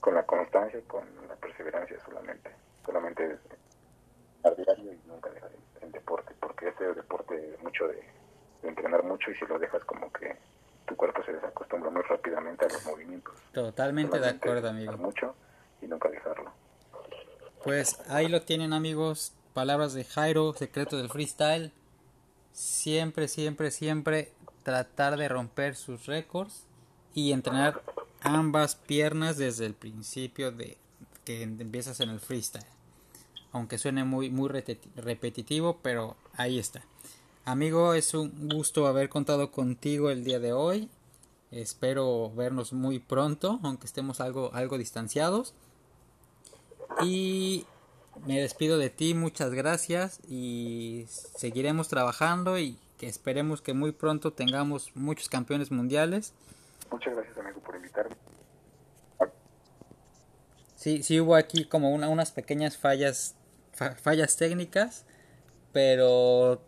con 0.01 0.15
la 0.15 0.23
constancia 0.25 0.79
y 0.79 0.83
con 0.83 1.05
la 1.27 1.35
perseverancia 1.37 1.99
solamente 2.05 2.64
solamente 2.85 3.39
al 4.45 4.57
diario 4.57 4.93
y 4.93 5.09
nunca 5.09 5.31
dejar 5.31 5.51
el, 5.81 5.93
deporte 5.93 6.35
porque 6.41 6.69
este 6.69 6.93
deporte 6.95 7.57
mucho 7.63 7.87
de, 7.89 8.03
entrenar 8.63 9.05
mucho 9.05 9.31
y 9.31 9.35
si 9.35 9.45
lo 9.47 9.59
dejas 9.59 9.85
como 9.85 10.11
que 10.13 10.37
tu 10.87 10.97
cuerpo 10.97 11.23
se 11.25 11.33
desacostumbra 11.33 11.91
muy 11.91 12.03
rápidamente 12.03 12.65
a 12.65 12.69
los 12.69 12.85
movimientos. 12.87 13.35
Totalmente 13.53 14.19
de 14.19 14.29
acuerdo 14.29 14.69
amigo. 14.69 14.97
mucho 14.97 15.35
y 15.83 15.87
nunca 15.87 16.09
dejarlo. 16.09 16.53
Pues 17.63 17.99
ahí 18.11 18.29
lo 18.29 18.43
tienen 18.43 18.73
amigos. 18.73 19.35
Palabras 19.53 19.95
de 19.95 20.05
Jairo 20.05 20.53
secreto 20.55 20.97
del 20.97 21.09
freestyle. 21.09 21.73
Siempre, 22.53 23.29
siempre, 23.29 23.71
siempre 23.71 24.33
tratar 24.63 25.17
de 25.17 25.29
romper 25.29 25.77
sus 25.77 26.07
récords 26.07 26.67
y 27.15 27.33
entrenar 27.33 27.83
ambas 28.21 28.75
piernas 28.75 29.37
desde 29.37 29.67
el 29.67 29.75
principio 29.75 30.51
de 30.51 30.79
que 31.25 31.43
empiezas 31.43 32.01
en 32.01 32.11
el 32.11 32.21
freestyle. 32.21 32.74
Aunque 33.55 33.79
suene 33.79 34.05
muy, 34.05 34.29
muy 34.29 34.51
repetitivo, 34.51 35.79
pero 35.81 36.17
ahí 36.35 36.59
está. 36.59 36.83
Amigo, 37.47 37.95
es 37.95 38.13
un 38.13 38.49
gusto 38.51 38.87
haber 38.87 39.09
contado 39.09 39.51
contigo 39.51 40.11
el 40.11 40.25
día 40.25 40.41
de 40.41 40.53
hoy. 40.53 40.91
Espero 41.51 42.31
vernos 42.35 42.73
muy 42.73 42.99
pronto, 42.99 43.61
aunque 43.63 43.87
estemos 43.87 44.21
algo, 44.21 44.53
algo 44.55 44.77
distanciados. 44.77 45.55
Y 47.01 47.65
me 48.27 48.41
despido 48.41 48.77
de 48.77 48.91
ti, 48.91 49.15
muchas 49.15 49.53
gracias 49.53 50.21
y 50.29 51.05
seguiremos 51.09 51.89
trabajando 51.89 52.59
y 52.59 52.77
que 52.99 53.07
esperemos 53.07 53.63
que 53.63 53.73
muy 53.73 53.93
pronto 53.93 54.33
tengamos 54.33 54.91
muchos 54.97 55.29
campeones 55.29 55.71
mundiales. 55.71 56.33
Muchas 56.91 57.15
gracias 57.15 57.39
amigo 57.39 57.61
por 57.61 57.77
invitarme. 57.77 58.17
Sí, 60.77 61.03
sí 61.03 61.21
hubo 61.21 61.35
aquí 61.35 61.65
como 61.65 61.91
una, 61.91 62.09
unas 62.09 62.31
pequeñas 62.31 62.77
fallas, 62.77 63.37
fallas 63.75 64.37
técnicas, 64.37 65.05
pero 65.73 66.63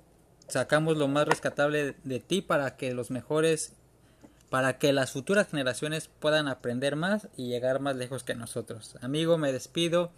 sacamos 0.48 0.96
lo 0.96 1.08
más 1.08 1.26
rescatable 1.26 1.96
de 2.04 2.20
ti 2.20 2.42
para 2.42 2.76
que 2.76 2.94
los 2.94 3.10
mejores, 3.10 3.72
para 4.50 4.78
que 4.78 4.92
las 4.92 5.12
futuras 5.12 5.48
generaciones 5.48 6.08
puedan 6.20 6.48
aprender 6.48 6.96
más 6.96 7.28
y 7.36 7.48
llegar 7.48 7.80
más 7.80 7.96
lejos 7.96 8.24
que 8.24 8.34
nosotros. 8.34 8.96
Amigo, 9.00 9.38
me 9.38 9.52
despido. 9.52 10.10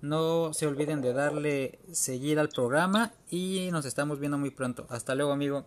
No 0.00 0.52
se 0.52 0.66
olviden 0.66 1.00
de 1.00 1.12
darle 1.12 1.78
seguir 1.92 2.40
al 2.40 2.48
programa 2.48 3.12
y 3.30 3.68
nos 3.70 3.84
estamos 3.84 4.18
viendo 4.18 4.36
muy 4.36 4.50
pronto. 4.50 4.86
Hasta 4.90 5.14
luego, 5.14 5.32
amigo. 5.32 5.64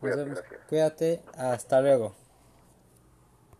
Nos 0.00 0.16
vemos. 0.16 0.42
Cuídate. 0.68 1.20
Hasta 1.36 1.80
luego. 1.80 2.14